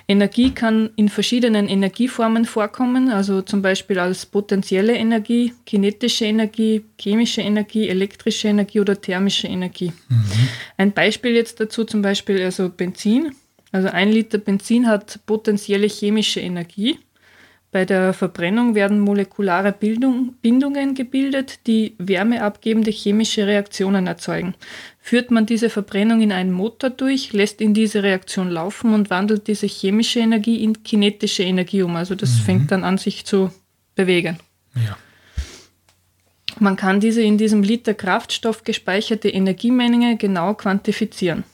Energie 0.08 0.52
kann 0.52 0.90
in 0.96 1.10
verschiedenen 1.10 1.68
Energieformen 1.68 2.46
vorkommen, 2.46 3.10
also 3.10 3.42
zum 3.42 3.62
Beispiel 3.62 4.00
als 4.00 4.26
potenzielle 4.26 4.94
Energie, 4.94 5.54
kinetische 5.66 6.26
Energie, 6.26 6.84
chemische 7.00 7.42
Energie, 7.42 7.88
elektrische 7.88 8.48
Energie 8.48 8.80
oder 8.80 9.00
thermische 9.00 9.48
Energie. 9.48 9.92
Mhm. 10.10 10.24
Ein 10.78 10.92
Beispiel 10.92 11.32
jetzt 11.32 11.60
dazu 11.60 11.86
zum 11.86 12.02
Beispiel 12.02 12.42
also 12.44 12.70
Benzin. 12.70 13.36
Also 13.72 13.88
ein 13.88 14.12
Liter 14.12 14.38
Benzin 14.38 14.88
hat 14.88 15.20
potenzielle 15.26 15.88
chemische 15.88 16.42
Energie. 16.42 17.00
Bei 17.72 17.86
der 17.86 18.12
Verbrennung 18.14 18.76
werden 18.76 19.00
molekulare 19.00 19.72
Bildung, 19.72 20.34
Bindungen 20.42 20.94
gebildet, 20.94 21.68
die 21.68 21.96
wärmeabgebende 22.00 22.92
chemische 22.92 23.48
Reaktionen 23.48 24.08
erzeugen. 24.08 24.56
Führt 25.00 25.32
man 25.32 25.46
diese 25.46 25.70
Verbrennung 25.70 26.22
in 26.22 26.34
einen 26.34 26.52
Motor 26.52 26.90
durch, 26.90 27.32
lässt 27.32 27.62
ihn 27.62 27.74
diese 27.74 28.04
Reaktion 28.04 28.50
laufen 28.50 28.94
und 28.94 29.10
wandelt 29.10 29.48
diese 29.48 29.68
chemische 29.68 30.20
Energie 30.20 30.62
in 30.62 30.84
kinetische 30.84 31.44
Energie 31.44 31.82
um. 31.82 31.96
Also 31.96 32.14
das 32.14 32.32
mhm. 32.32 32.44
fängt 32.44 32.72
dann 32.72 32.84
an, 32.84 32.98
sich 32.98 33.26
zu 33.26 33.52
bewegen. 33.96 34.38
Ja. 34.76 34.98
Man 36.60 36.76
kann 36.76 37.00
diese 37.00 37.22
in 37.22 37.38
diesem 37.38 37.64
Liter 37.64 37.94
Kraftstoff 37.94 38.66
gespeicherte 38.66 39.30
Energiemenge 39.30 40.18
genau 40.18 40.56
quantifizieren. 40.56 41.46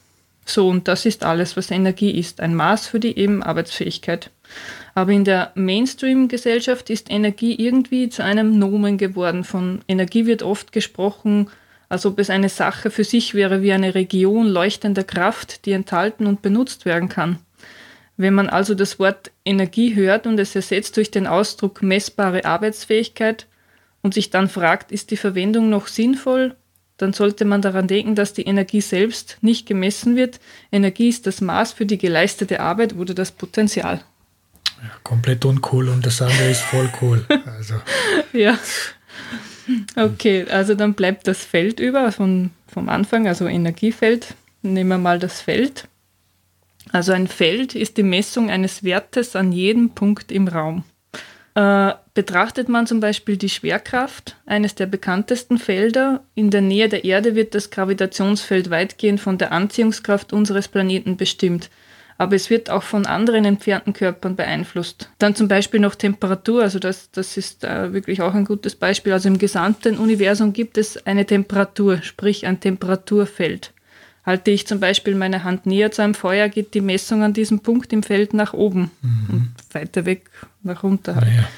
So, 0.44 0.68
und 0.68 0.88
das 0.88 1.06
ist 1.06 1.24
alles, 1.24 1.56
was 1.56 1.70
Energie 1.70 2.10
ist, 2.10 2.40
ein 2.40 2.54
Maß 2.54 2.88
für 2.88 2.98
die 2.98 3.16
eben 3.16 3.42
Arbeitsfähigkeit. 3.42 4.30
Aber 4.94 5.12
in 5.12 5.24
der 5.24 5.52
Mainstream-Gesellschaft 5.54 6.90
ist 6.90 7.10
Energie 7.10 7.54
irgendwie 7.54 8.08
zu 8.08 8.24
einem 8.24 8.58
Nomen 8.58 8.98
geworden. 8.98 9.44
Von 9.44 9.80
Energie 9.88 10.26
wird 10.26 10.42
oft 10.42 10.72
gesprochen, 10.72 11.50
als 11.88 12.04
ob 12.04 12.18
es 12.18 12.30
eine 12.30 12.48
Sache 12.48 12.90
für 12.90 13.04
sich 13.04 13.34
wäre, 13.34 13.62
wie 13.62 13.72
eine 13.72 13.94
Region 13.94 14.46
leuchtender 14.46 15.04
Kraft, 15.04 15.64
die 15.66 15.72
enthalten 15.72 16.26
und 16.26 16.42
benutzt 16.42 16.84
werden 16.84 17.08
kann. 17.08 17.38
Wenn 18.16 18.34
man 18.34 18.48
also 18.48 18.74
das 18.74 18.98
Wort 18.98 19.30
Energie 19.44 19.94
hört 19.94 20.26
und 20.26 20.38
es 20.40 20.54
ersetzt 20.56 20.96
durch 20.96 21.10
den 21.10 21.26
Ausdruck 21.26 21.82
messbare 21.82 22.44
Arbeitsfähigkeit 22.44 23.46
und 24.02 24.12
sich 24.12 24.30
dann 24.30 24.48
fragt, 24.48 24.90
ist 24.90 25.12
die 25.12 25.16
Verwendung 25.16 25.70
noch 25.70 25.86
sinnvoll, 25.86 26.56
dann 26.96 27.12
sollte 27.12 27.44
man 27.44 27.62
daran 27.62 27.86
denken, 27.86 28.16
dass 28.16 28.32
die 28.32 28.42
Energie 28.42 28.80
selbst 28.80 29.38
nicht 29.40 29.66
gemessen 29.66 30.16
wird. 30.16 30.40
Energie 30.72 31.08
ist 31.08 31.28
das 31.28 31.40
Maß 31.40 31.72
für 31.72 31.86
die 31.86 31.96
geleistete 31.96 32.58
Arbeit 32.58 32.96
oder 32.96 33.14
das 33.14 33.30
Potenzial. 33.30 34.00
Ja, 34.82 34.90
komplett 35.02 35.44
uncool 35.44 35.88
und 35.88 36.06
das 36.06 36.22
andere 36.22 36.50
ist 36.50 36.60
voll 36.60 36.88
cool. 37.02 37.24
Also. 37.46 37.74
ja. 38.32 38.58
Okay, 39.96 40.46
also 40.48 40.74
dann 40.74 40.94
bleibt 40.94 41.26
das 41.26 41.44
Feld 41.44 41.80
über 41.80 42.10
von, 42.12 42.50
vom 42.66 42.88
Anfang, 42.88 43.26
also 43.26 43.46
Energiefeld. 43.46 44.34
Nehmen 44.62 44.90
wir 44.90 44.98
mal 44.98 45.18
das 45.18 45.40
Feld. 45.40 45.88
Also 46.92 47.12
ein 47.12 47.28
Feld 47.28 47.74
ist 47.74 47.96
die 47.96 48.02
Messung 48.02 48.50
eines 48.50 48.82
Wertes 48.82 49.36
an 49.36 49.52
jedem 49.52 49.90
Punkt 49.90 50.32
im 50.32 50.48
Raum. 50.48 50.84
Äh, 51.54 51.94
betrachtet 52.14 52.68
man 52.68 52.86
zum 52.86 53.00
Beispiel 53.00 53.36
die 53.36 53.48
Schwerkraft, 53.48 54.36
eines 54.46 54.74
der 54.74 54.86
bekanntesten 54.86 55.58
Felder, 55.58 56.22
in 56.34 56.50
der 56.50 56.60
Nähe 56.60 56.88
der 56.88 57.04
Erde 57.04 57.34
wird 57.34 57.54
das 57.54 57.70
Gravitationsfeld 57.70 58.70
weitgehend 58.70 59.20
von 59.20 59.38
der 59.38 59.52
Anziehungskraft 59.52 60.32
unseres 60.32 60.68
Planeten 60.68 61.16
bestimmt 61.16 61.68
aber 62.18 62.34
es 62.34 62.50
wird 62.50 62.68
auch 62.68 62.82
von 62.82 63.06
anderen 63.06 63.44
entfernten 63.44 63.92
Körpern 63.92 64.34
beeinflusst. 64.34 65.08
Dann 65.18 65.36
zum 65.36 65.46
Beispiel 65.46 65.78
noch 65.78 65.94
Temperatur, 65.94 66.62
also 66.62 66.80
das, 66.80 67.10
das 67.12 67.36
ist 67.36 67.62
äh, 67.62 67.92
wirklich 67.92 68.20
auch 68.20 68.34
ein 68.34 68.44
gutes 68.44 68.74
Beispiel. 68.74 69.12
Also 69.12 69.28
im 69.28 69.38
gesamten 69.38 69.96
Universum 69.96 70.52
gibt 70.52 70.78
es 70.78 71.06
eine 71.06 71.24
Temperatur, 71.24 72.02
sprich 72.02 72.44
ein 72.44 72.58
Temperaturfeld. 72.58 73.72
Halte 74.26 74.50
ich 74.50 74.66
zum 74.66 74.80
Beispiel 74.80 75.14
meine 75.14 75.44
Hand 75.44 75.64
näher 75.64 75.92
zu 75.92 76.02
einem 76.02 76.14
Feuer, 76.14 76.48
geht 76.48 76.74
die 76.74 76.80
Messung 76.80 77.22
an 77.22 77.32
diesem 77.32 77.60
Punkt 77.60 77.92
im 77.92 78.02
Feld 78.02 78.34
nach 78.34 78.52
oben 78.52 78.90
mhm. 79.00 79.28
und 79.30 79.54
weiter 79.72 80.04
weg 80.04 80.28
nach 80.64 80.82
unten. 80.82 81.14
Halt. 81.14 81.28
Ja. 81.28 81.48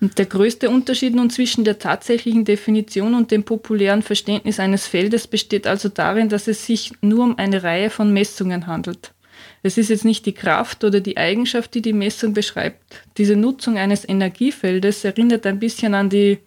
Und 0.00 0.18
der 0.18 0.24
größte 0.24 0.70
Unterschied 0.70 1.14
nun 1.14 1.28
zwischen 1.28 1.62
der 1.62 1.78
tatsächlichen 1.78 2.46
Definition 2.46 3.14
und 3.14 3.30
dem 3.30 3.44
populären 3.44 4.00
Verständnis 4.00 4.58
eines 4.58 4.86
Feldes 4.86 5.26
besteht 5.26 5.66
also 5.66 5.90
darin, 5.90 6.30
dass 6.30 6.48
es 6.48 6.64
sich 6.64 6.92
nur 7.02 7.22
um 7.22 7.38
eine 7.38 7.62
Reihe 7.62 7.90
von 7.90 8.10
Messungen 8.10 8.66
handelt. 8.66 9.12
Es 9.62 9.78
ist 9.78 9.90
jetzt 9.90 10.04
nicht 10.04 10.26
die 10.26 10.32
Kraft 10.32 10.84
oder 10.84 11.00
die 11.00 11.16
Eigenschaft, 11.16 11.74
die 11.74 11.82
die 11.82 11.92
Messung 11.92 12.32
beschreibt. 12.32 12.82
Diese 13.16 13.36
Nutzung 13.36 13.78
eines 13.78 14.08
Energiefeldes 14.08 15.04
erinnert 15.04 15.46
ein 15.46 15.58
bisschen 15.58 15.94
an 15.94 16.08
die, 16.08 16.38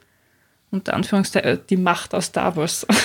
unter 0.72 0.94
Anführungszeichen, 0.94 1.50
äh, 1.50 1.58
die 1.70 1.78
Macht 1.78 2.14
aus 2.14 2.26
Star 2.26 2.56
Wars. 2.56 2.86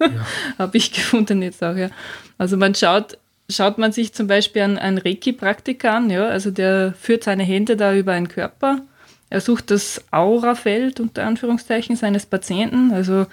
Ja. 0.00 0.26
Habe 0.58 0.78
ich 0.78 0.90
gefunden 0.92 1.42
jetzt 1.42 1.62
auch, 1.62 1.76
ja. 1.76 1.88
Also 2.36 2.56
man 2.56 2.74
schaut, 2.74 3.18
schaut 3.48 3.78
man 3.78 3.92
sich 3.92 4.12
zum 4.12 4.26
Beispiel 4.26 4.62
an 4.62 4.76
einen 4.76 4.98
Reiki-Praktiker 4.98 5.94
an, 5.94 6.10
ja, 6.10 6.26
also 6.26 6.50
der 6.50 6.92
führt 6.94 7.22
seine 7.22 7.44
Hände 7.44 7.76
da 7.76 7.94
über 7.94 8.10
einen 8.10 8.26
Körper. 8.26 8.80
Er 9.30 9.40
sucht 9.40 9.70
das 9.70 10.04
Aurafeld 10.10 11.00
unter 11.00 11.24
Anführungszeichen 11.24 11.96
seines 11.96 12.26
Patienten. 12.26 12.92
Also 12.92 13.26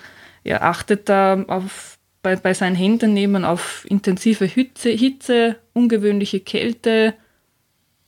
er 0.46 0.64
achtet 0.64 1.10
da 1.10 1.44
auf 1.48 1.99
bei, 2.22 2.36
bei 2.36 2.54
seinen 2.54 2.76
Händen 2.76 3.14
nehmen 3.14 3.46
auf 3.46 3.86
intensive 3.88 4.46
Hitze, 4.46 4.90
Hitze, 4.90 5.56
ungewöhnliche 5.74 6.40
Kälte, 6.40 7.14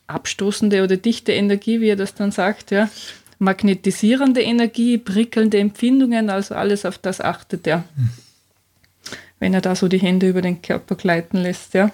abstoßende 0.08 0.84
oder 0.84 0.97
dichte 0.97 1.32
Energie, 1.32 1.82
wie 1.82 1.89
er 1.89 1.95
das 1.95 2.13
dann 2.13 2.32
sagt, 2.32 2.71
ja. 2.71 2.89
Magnetisierende 3.39 4.41
Energie, 4.41 5.00
prickelnde 5.00 5.58
Empfindungen, 5.58 6.30
also 6.30 6.54
alles 6.54 6.86
auf 6.86 7.00
das 7.00 7.21
achtet 7.21 7.65
er. 7.65 7.84
Wenn 9.39 9.56
er 9.56 9.62
da 9.62 9.76
so 9.76 9.88
die 9.88 9.97
Hände 9.97 10.30
über 10.30 10.43
den 10.43 10.62
Körper 10.62 10.95
gleiten 10.95 11.38
lässt, 11.38 11.74
ja. 11.74 11.91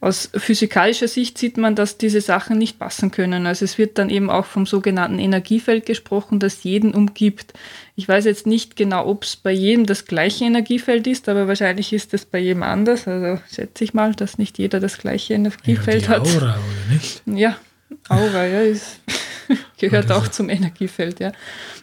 Aus 0.00 0.30
physikalischer 0.34 1.08
Sicht 1.08 1.36
sieht 1.36 1.58
man, 1.58 1.74
dass 1.74 1.98
diese 1.98 2.22
Sachen 2.22 2.56
nicht 2.56 2.78
passen 2.78 3.10
können. 3.10 3.46
Also 3.46 3.66
es 3.66 3.76
wird 3.76 3.98
dann 3.98 4.08
eben 4.08 4.30
auch 4.30 4.46
vom 4.46 4.64
sogenannten 4.64 5.18
Energiefeld 5.18 5.84
gesprochen, 5.84 6.38
das 6.38 6.62
jeden 6.64 6.94
umgibt. 6.94 7.52
Ich 8.00 8.08
weiß 8.08 8.24
jetzt 8.24 8.46
nicht 8.46 8.76
genau, 8.76 9.06
ob 9.06 9.24
es 9.24 9.36
bei 9.36 9.52
jedem 9.52 9.84
das 9.84 10.06
gleiche 10.06 10.46
Energiefeld 10.46 11.06
ist, 11.06 11.28
aber 11.28 11.48
wahrscheinlich 11.48 11.92
ist 11.92 12.14
es 12.14 12.24
bei 12.24 12.38
jedem 12.38 12.62
anders. 12.62 13.06
Also 13.06 13.42
schätze 13.52 13.84
ich 13.84 13.92
mal, 13.92 14.14
dass 14.14 14.38
nicht 14.38 14.56
jeder 14.56 14.80
das 14.80 14.96
gleiche 14.96 15.34
Energiefeld 15.34 16.08
ja, 16.08 16.18
die 16.18 16.26
hat. 16.26 16.26
Aura, 16.26 16.36
oder 16.36 16.58
nicht? 16.94 17.22
Ja, 17.26 17.58
Aura, 18.08 18.46
ja, 18.46 18.62
ist, 18.62 19.00
gehört 19.78 20.10
auch 20.12 20.28
zum 20.28 20.48
Energiefeld, 20.48 21.20
ja. 21.20 21.32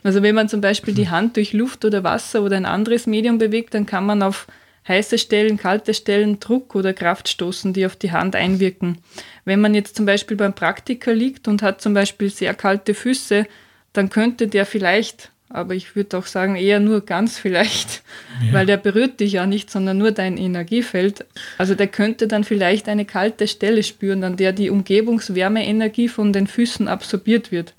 Also 0.01 0.23
wenn 0.23 0.33
man 0.33 0.49
zum 0.49 0.59
Beispiel 0.59 0.95
die 0.95 1.07
Hand 1.07 1.35
durch 1.35 1.53
Luft 1.53 1.85
oder 1.85 2.03
Wasser 2.03 2.41
oder 2.41 2.57
ein 2.57 2.65
anderes 2.65 3.05
Medium 3.05 3.37
bewegt, 3.37 3.75
dann 3.75 3.85
kann 3.85 4.03
man 4.03 4.23
auf 4.23 4.47
heiße 4.87 5.19
Stellen, 5.19 5.57
kalte 5.57 5.93
Stellen, 5.93 6.39
Druck 6.39 6.73
oder 6.73 6.93
Kraft 6.93 7.29
stoßen, 7.29 7.73
die 7.73 7.85
auf 7.85 7.95
die 7.95 8.11
Hand 8.11 8.35
einwirken. 8.35 8.97
Wenn 9.45 9.61
man 9.61 9.75
jetzt 9.75 9.95
zum 9.95 10.07
Beispiel 10.07 10.35
beim 10.35 10.55
Praktiker 10.55 11.13
liegt 11.13 11.47
und 11.47 11.61
hat 11.61 11.79
zum 11.79 11.93
Beispiel 11.93 12.31
sehr 12.31 12.55
kalte 12.55 12.95
Füße, 12.95 13.45
dann 13.93 14.09
könnte 14.09 14.47
der 14.47 14.65
vielleicht, 14.65 15.31
aber 15.49 15.75
ich 15.75 15.95
würde 15.95 16.17
auch 16.17 16.25
sagen 16.25 16.55
eher 16.55 16.79
nur 16.79 17.01
ganz 17.01 17.37
vielleicht, 17.37 18.03
ja. 18.45 18.53
weil 18.53 18.65
der 18.65 18.77
berührt 18.77 19.19
dich 19.19 19.33
ja 19.33 19.45
nicht, 19.45 19.71
sondern 19.71 19.97
nur 19.97 20.11
dein 20.11 20.37
Energiefeld. 20.37 21.25
Also 21.57 21.75
der 21.75 21.87
könnte 21.87 22.27
dann 22.27 22.43
vielleicht 22.43 22.89
eine 22.89 23.05
kalte 23.05 23.47
Stelle 23.47 23.83
spüren, 23.83 24.23
an 24.23 24.37
der 24.37 24.51
die 24.51 24.69
Umgebungswärmeenergie 24.69 26.09
von 26.09 26.33
den 26.33 26.47
Füßen 26.47 26.87
absorbiert 26.87 27.51
wird. 27.51 27.73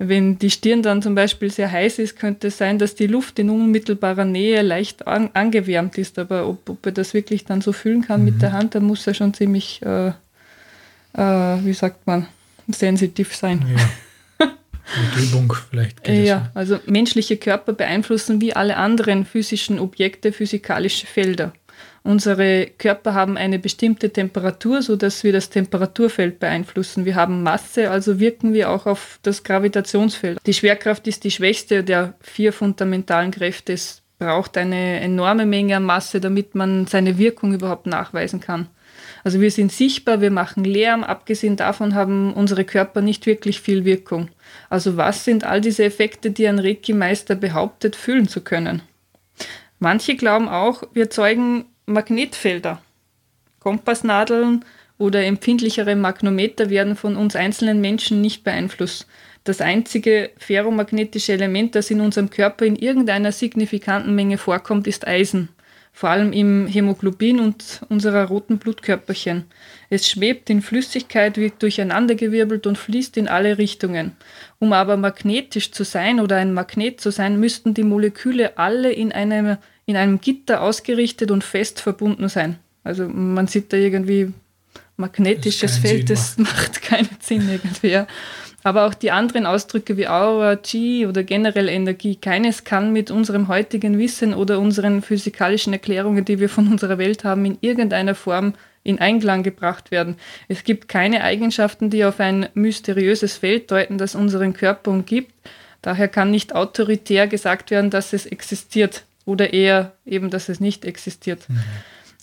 Wenn 0.00 0.38
die 0.38 0.50
Stirn 0.50 0.82
dann 0.82 1.02
zum 1.02 1.16
Beispiel 1.16 1.50
sehr 1.50 1.72
heiß 1.72 1.98
ist, 1.98 2.16
könnte 2.16 2.48
es 2.48 2.58
sein, 2.58 2.78
dass 2.78 2.94
die 2.94 3.08
Luft 3.08 3.38
in 3.40 3.50
unmittelbarer 3.50 4.24
Nähe 4.24 4.62
leicht 4.62 5.08
an, 5.08 5.30
angewärmt 5.34 5.98
ist. 5.98 6.20
Aber 6.20 6.48
ob, 6.48 6.68
ob, 6.70 6.86
er 6.86 6.92
das 6.92 7.14
wirklich 7.14 7.44
dann 7.44 7.60
so 7.60 7.72
fühlen 7.72 8.02
kann 8.02 8.20
mhm. 8.20 8.26
mit 8.26 8.42
der 8.42 8.52
Hand, 8.52 8.76
da 8.76 8.80
muss 8.80 9.06
er 9.08 9.14
schon 9.14 9.34
ziemlich, 9.34 9.82
äh, 9.82 10.08
äh, 10.08 11.64
wie 11.64 11.72
sagt 11.72 12.06
man, 12.06 12.28
sensitiv 12.68 13.34
sein. 13.34 13.64
Ja. 13.76 13.82
Mit 14.96 15.24
Übung 15.24 15.54
vielleicht. 15.70 16.02
Geht 16.04 16.26
ja, 16.26 16.50
also 16.54 16.78
menschliche 16.86 17.36
Körper 17.36 17.72
beeinflussen 17.72 18.40
wie 18.40 18.54
alle 18.54 18.76
anderen 18.76 19.24
physischen 19.26 19.78
Objekte 19.78 20.32
physikalische 20.32 21.06
Felder. 21.06 21.52
Unsere 22.02 22.66
Körper 22.78 23.12
haben 23.12 23.36
eine 23.36 23.58
bestimmte 23.58 24.10
Temperatur, 24.10 24.80
sodass 24.82 25.24
wir 25.24 25.32
das 25.32 25.50
Temperaturfeld 25.50 26.40
beeinflussen. 26.40 27.04
Wir 27.04 27.16
haben 27.16 27.42
Masse, 27.42 27.90
also 27.90 28.18
wirken 28.18 28.54
wir 28.54 28.70
auch 28.70 28.86
auf 28.86 29.18
das 29.22 29.42
Gravitationsfeld. 29.42 30.38
Die 30.46 30.54
Schwerkraft 30.54 31.06
ist 31.06 31.24
die 31.24 31.30
schwächste 31.30 31.84
der 31.84 32.14
vier 32.20 32.52
fundamentalen 32.52 33.30
Kräfte. 33.30 33.74
Es 33.74 34.02
braucht 34.18 34.56
eine 34.56 35.00
enorme 35.00 35.44
Menge 35.44 35.76
an 35.76 35.84
Masse, 35.84 36.20
damit 36.20 36.54
man 36.54 36.86
seine 36.86 37.18
Wirkung 37.18 37.52
überhaupt 37.52 37.86
nachweisen 37.86 38.40
kann. 38.40 38.68
Also 39.28 39.42
wir 39.42 39.50
sind 39.50 39.70
sichtbar, 39.70 40.22
wir 40.22 40.30
machen 40.30 40.64
Lärm, 40.64 41.04
abgesehen 41.04 41.56
davon 41.56 41.94
haben 41.94 42.32
unsere 42.32 42.64
Körper 42.64 43.02
nicht 43.02 43.26
wirklich 43.26 43.60
viel 43.60 43.84
Wirkung. 43.84 44.30
Also 44.70 44.96
was 44.96 45.26
sind 45.26 45.44
all 45.44 45.60
diese 45.60 45.84
Effekte, 45.84 46.30
die 46.30 46.48
ein 46.48 46.58
Reiki-Meister 46.58 47.34
behauptet, 47.34 47.94
fühlen 47.94 48.26
zu 48.26 48.40
können? 48.40 48.80
Manche 49.80 50.16
glauben 50.16 50.48
auch, 50.48 50.82
wir 50.94 51.10
zeugen 51.10 51.66
Magnetfelder. 51.84 52.80
Kompassnadeln 53.58 54.64
oder 54.96 55.22
empfindlichere 55.22 55.94
Magnometer 55.94 56.70
werden 56.70 56.96
von 56.96 57.14
uns 57.14 57.36
einzelnen 57.36 57.82
Menschen 57.82 58.22
nicht 58.22 58.44
beeinflusst. 58.44 59.06
Das 59.44 59.60
einzige 59.60 60.30
ferromagnetische 60.38 61.34
Element, 61.34 61.74
das 61.74 61.90
in 61.90 62.00
unserem 62.00 62.30
Körper 62.30 62.64
in 62.64 62.76
irgendeiner 62.76 63.32
signifikanten 63.32 64.14
Menge 64.14 64.38
vorkommt, 64.38 64.86
ist 64.86 65.06
Eisen 65.06 65.50
vor 65.98 66.10
allem 66.10 66.32
im 66.32 66.68
Hämoglobin 66.68 67.40
und 67.40 67.80
unserer 67.88 68.26
roten 68.26 68.58
Blutkörperchen. 68.58 69.46
Es 69.90 70.08
schwebt 70.08 70.48
in 70.48 70.62
Flüssigkeit, 70.62 71.36
wird 71.36 71.60
durcheinandergewirbelt 71.60 72.68
und 72.68 72.78
fließt 72.78 73.16
in 73.16 73.26
alle 73.26 73.58
Richtungen. 73.58 74.12
Um 74.60 74.72
aber 74.72 74.96
magnetisch 74.96 75.72
zu 75.72 75.82
sein 75.82 76.20
oder 76.20 76.36
ein 76.36 76.54
Magnet 76.54 77.00
zu 77.00 77.10
sein, 77.10 77.40
müssten 77.40 77.74
die 77.74 77.82
Moleküle 77.82 78.58
alle 78.58 78.92
in 78.92 79.10
einem, 79.10 79.56
in 79.86 79.96
einem 79.96 80.20
Gitter 80.20 80.62
ausgerichtet 80.62 81.32
und 81.32 81.42
fest 81.42 81.80
verbunden 81.80 82.28
sein. 82.28 82.60
Also 82.84 83.08
man 83.08 83.48
sieht 83.48 83.72
da 83.72 83.76
irgendwie 83.76 84.32
magnetisches 84.96 85.78
Feld, 85.78 86.10
das 86.10 86.38
macht 86.38 86.80
keinen 86.80 87.08
Sinn 87.18 87.50
irgendwie. 87.50 88.06
Aber 88.64 88.86
auch 88.86 88.94
die 88.94 89.12
anderen 89.12 89.46
Ausdrücke 89.46 89.96
wie 89.96 90.08
Aura, 90.08 90.56
Chi 90.56 91.06
oder 91.06 91.22
generell 91.22 91.68
Energie, 91.68 92.16
keines 92.16 92.64
kann 92.64 92.92
mit 92.92 93.10
unserem 93.10 93.48
heutigen 93.48 93.98
Wissen 93.98 94.34
oder 94.34 94.58
unseren 94.58 95.00
physikalischen 95.00 95.72
Erklärungen, 95.72 96.24
die 96.24 96.40
wir 96.40 96.48
von 96.48 96.66
unserer 96.66 96.98
Welt 96.98 97.24
haben, 97.24 97.44
in 97.44 97.58
irgendeiner 97.60 98.14
Form 98.14 98.54
in 98.82 98.98
Einklang 98.98 99.42
gebracht 99.42 99.90
werden. 99.90 100.16
Es 100.48 100.64
gibt 100.64 100.88
keine 100.88 101.22
Eigenschaften, 101.22 101.90
die 101.90 102.04
auf 102.04 102.20
ein 102.20 102.48
mysteriöses 102.54 103.36
Feld 103.36 103.70
deuten, 103.70 103.98
das 103.98 104.14
unseren 104.14 104.54
Körper 104.54 104.90
umgibt. 104.90 105.32
Daher 105.82 106.08
kann 106.08 106.30
nicht 106.30 106.54
autoritär 106.54 107.28
gesagt 107.28 107.70
werden, 107.70 107.90
dass 107.90 108.12
es 108.12 108.26
existiert 108.26 109.04
oder 109.24 109.52
eher 109.52 109.92
eben, 110.04 110.30
dass 110.30 110.48
es 110.48 110.58
nicht 110.58 110.84
existiert. 110.84 111.48
Mhm. 111.48 111.60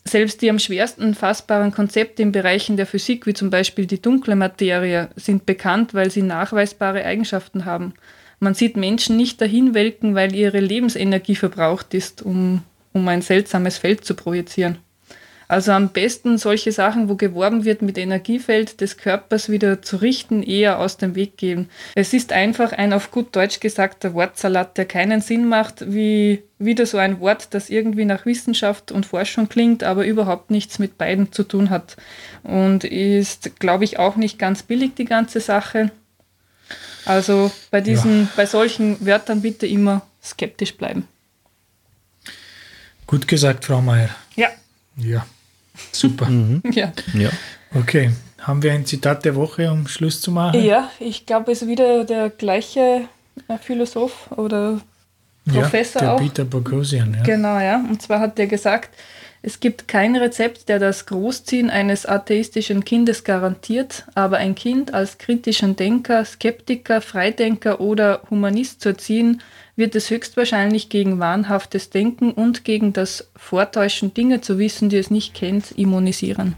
Selbst 0.07 0.41
die 0.41 0.51
am 0.51 0.59
schwersten 0.59 1.15
fassbaren 1.15 1.71
Konzepte 1.71 2.21
in 2.21 2.31
Bereichen 2.31 2.77
der 2.77 2.85
Physik, 2.85 3.25
wie 3.25 3.33
zum 3.33 3.49
Beispiel 3.49 3.87
die 3.87 4.01
dunkle 4.01 4.35
Materie, 4.35 5.09
sind 5.15 5.47
bekannt, 5.47 5.95
weil 5.95 6.11
sie 6.11 6.21
nachweisbare 6.21 7.03
Eigenschaften 7.03 7.65
haben. 7.65 7.95
Man 8.39 8.53
sieht 8.53 8.77
Menschen 8.77 9.17
nicht 9.17 9.41
dahin 9.41 9.73
welken, 9.73 10.13
weil 10.13 10.35
ihre 10.35 10.59
Lebensenergie 10.59 11.35
verbraucht 11.35 11.93
ist, 11.95 12.21
um, 12.21 12.61
um 12.93 13.07
ein 13.07 13.23
seltsames 13.23 13.79
Feld 13.79 14.05
zu 14.05 14.13
projizieren. 14.13 14.77
Also 15.47 15.71
am 15.71 15.89
besten 15.89 16.37
solche 16.37 16.71
Sachen, 16.71 17.07
wo 17.07 17.15
geworben 17.15 17.65
wird, 17.65 17.81
mit 17.81 17.97
Energiefeld 17.97 18.81
des 18.81 18.97
Körpers 18.97 19.49
wieder 19.49 19.81
zu 19.81 19.97
richten, 19.97 20.41
eher 20.41 20.79
aus 20.79 20.97
dem 20.97 21.15
Weg 21.15 21.37
gehen. 21.37 21.69
Es 21.93 22.13
ist 22.13 22.31
einfach 22.31 22.71
ein 22.71 22.93
auf 22.93 23.11
gut 23.11 23.35
Deutsch 23.35 23.59
gesagter 23.59 24.13
Wortsalat, 24.13 24.77
der 24.77 24.85
keinen 24.85 25.21
Sinn 25.21 25.47
macht, 25.47 25.91
wie 25.93 26.43
wieder 26.57 26.85
so 26.85 26.97
ein 26.97 27.19
Wort, 27.19 27.53
das 27.53 27.69
irgendwie 27.69 28.05
nach 28.05 28.25
Wissenschaft 28.25 28.91
und 28.91 29.05
Forschung 29.05 29.49
klingt, 29.49 29.83
aber 29.83 30.05
überhaupt 30.05 30.49
nichts 30.51 30.79
mit 30.79 30.97
beiden 30.97 31.31
zu 31.31 31.43
tun 31.43 31.69
hat. 31.69 31.95
Und 32.43 32.83
ist, 32.83 33.59
glaube 33.59 33.83
ich, 33.83 33.99
auch 33.99 34.15
nicht 34.15 34.39
ganz 34.39 34.63
billig, 34.63 34.95
die 34.95 35.05
ganze 35.05 35.41
Sache. 35.41 35.91
Also 37.05 37.51
bei 37.69 37.81
diesen, 37.81 38.21
ja. 38.21 38.27
bei 38.35 38.45
solchen 38.47 39.05
Wörtern 39.05 39.41
bitte 39.41 39.67
immer 39.67 40.01
skeptisch 40.23 40.75
bleiben. 40.75 41.07
Gut 43.05 43.27
gesagt, 43.27 43.65
Frau 43.65 43.81
Meier. 43.81 44.09
Ja. 44.35 44.49
Ja. 44.97 45.27
Super. 45.91 46.27
Mhm. 46.27 46.61
Ja. 46.71 46.91
ja. 47.13 47.29
Okay. 47.73 48.11
Haben 48.41 48.61
wir 48.61 48.73
ein 48.73 48.85
Zitat 48.85 49.25
der 49.25 49.35
Woche, 49.35 49.71
um 49.71 49.87
Schluss 49.87 50.21
zu 50.21 50.31
machen? 50.31 50.63
Ja, 50.63 50.91
ich 50.99 51.25
glaube, 51.25 51.51
es 51.51 51.63
ist 51.63 51.67
wieder 51.67 52.03
der 52.03 52.29
gleiche 52.29 53.07
äh, 53.47 53.57
Philosoph 53.57 54.31
oder 54.31 54.81
Professor 55.51 56.01
ja, 56.01 56.07
der 56.07 56.15
auch. 56.15 56.19
Peter 56.19 56.45
Boghossian, 56.45 57.15
ja. 57.15 57.23
Genau, 57.23 57.59
ja. 57.59 57.77
Und 57.77 58.01
zwar 58.01 58.19
hat 58.19 58.37
er 58.39 58.47
gesagt, 58.47 58.89
es 59.41 59.59
gibt 59.59 59.87
kein 59.87 60.15
Rezept, 60.15 60.69
der 60.69 60.79
das 60.79 61.05
Großziehen 61.05 61.69
eines 61.69 62.07
atheistischen 62.07 62.83
Kindes 62.83 63.23
garantiert, 63.23 64.05
aber 64.15 64.37
ein 64.37 64.55
Kind 64.55 64.93
als 64.93 65.19
kritischen 65.19 65.75
Denker, 65.75 66.25
Skeptiker, 66.25 66.99
Freidenker 66.99 67.79
oder 67.79 68.21
Humanist 68.31 68.81
zu 68.81 68.89
erziehen, 68.89 69.41
wird 69.75 69.95
es 69.95 70.09
höchstwahrscheinlich 70.09 70.89
gegen 70.89 71.19
wahnhaftes 71.19 71.89
Denken 71.89 72.31
und 72.31 72.63
gegen 72.63 72.93
das 72.93 73.29
Vortäuschen 73.35 74.13
Dinge 74.13 74.41
zu 74.41 74.57
wissen, 74.57 74.89
die 74.89 74.97
es 74.97 75.11
nicht 75.11 75.33
kennt, 75.33 75.71
immunisieren. 75.71 76.55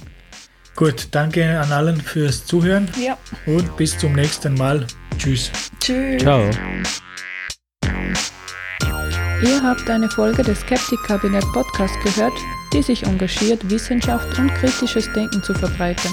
Gut, 0.76 1.08
danke 1.12 1.60
an 1.60 1.72
allen 1.72 2.00
fürs 2.00 2.46
Zuhören. 2.46 2.88
Ja. 3.04 3.18
Und 3.48 3.76
bis 3.78 3.98
zum 3.98 4.14
nächsten 4.14 4.54
Mal. 4.54 4.86
Tschüss. 5.18 5.52
Tschüss. 5.80 6.22
Ciao. 6.22 6.50
Ihr 9.44 9.62
habt 9.64 9.90
eine 9.90 10.10
Folge 10.10 10.44
des 10.44 10.60
Skeptik-Kabinett 10.62 11.46
Podcast 11.54 11.96
gehört, 12.04 12.34
die 12.74 12.84
sich 12.84 13.04
engagiert, 13.04 13.68
Wissenschaft 13.70 14.38
und 14.38 14.54
kritisches 14.56 15.12
Denken 15.14 15.42
zu 15.42 15.54
verbreiten. 15.56 16.12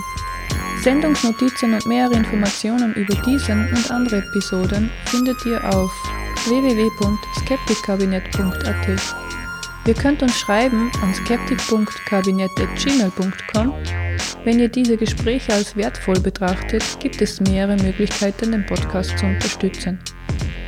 Sendungsnotizen 0.83 1.73
und 1.73 1.87
mehr 1.87 2.11
Informationen 2.13 2.95
über 2.95 3.15
diesen 3.23 3.69
und 3.69 3.91
andere 3.91 4.19
Episoden 4.19 4.91
findet 5.07 5.45
ihr 5.47 5.63
auf 5.75 5.91
www.skeptikkabinett.at. 6.47 9.15
Ihr 9.87 9.95
könnt 9.95 10.23
uns 10.23 10.39
schreiben 10.39 10.91
an 11.03 11.13
skeptik.kabinett.gmail.com. 11.13 13.75
Wenn 14.45 14.59
ihr 14.59 14.69
diese 14.69 14.97
Gespräche 14.97 15.53
als 15.53 15.77
wertvoll 15.77 16.19
betrachtet, 16.21 16.83
gibt 17.01 17.21
es 17.21 17.41
mehrere 17.41 17.77
Möglichkeiten, 17.83 18.53
den 18.53 18.65
Podcast 18.65 19.19
zu 19.19 19.27
unterstützen. 19.27 19.99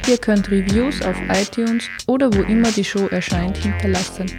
Ihr 0.06 0.18
könnt 0.18 0.50
Reviews 0.50 1.00
auf 1.02 1.16
iTunes 1.30 1.84
oder 2.06 2.32
wo 2.32 2.42
immer 2.42 2.70
die 2.72 2.84
Show 2.84 3.06
erscheint 3.08 3.56
hinterlassen. 3.56 4.30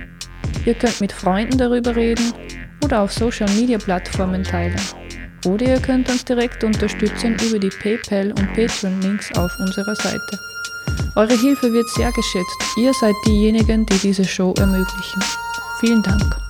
Ihr 0.65 0.75
könnt 0.75 1.01
mit 1.01 1.11
Freunden 1.11 1.57
darüber 1.57 1.95
reden 1.95 2.33
oder 2.83 3.01
auf 3.01 3.11
Social 3.11 3.49
Media 3.55 3.77
Plattformen 3.77 4.43
teilen. 4.43 4.79
Oder 5.45 5.65
ihr 5.65 5.79
könnt 5.79 6.09
uns 6.09 6.25
direkt 6.25 6.63
unterstützen 6.63 7.35
über 7.47 7.59
die 7.59 7.69
PayPal 7.69 8.29
und 8.29 8.53
Patreon 8.53 9.01
Links 9.01 9.31
auf 9.37 9.51
unserer 9.59 9.95
Seite. 9.95 10.46
Eure 11.15 11.33
Hilfe 11.33 11.73
wird 11.73 11.89
sehr 11.89 12.11
geschätzt. 12.11 12.57
Ihr 12.77 12.93
seid 12.93 13.15
diejenigen, 13.25 13.85
die 13.85 13.97
diese 13.97 14.23
Show 14.23 14.53
ermöglichen. 14.57 15.21
Vielen 15.79 16.03
Dank. 16.03 16.46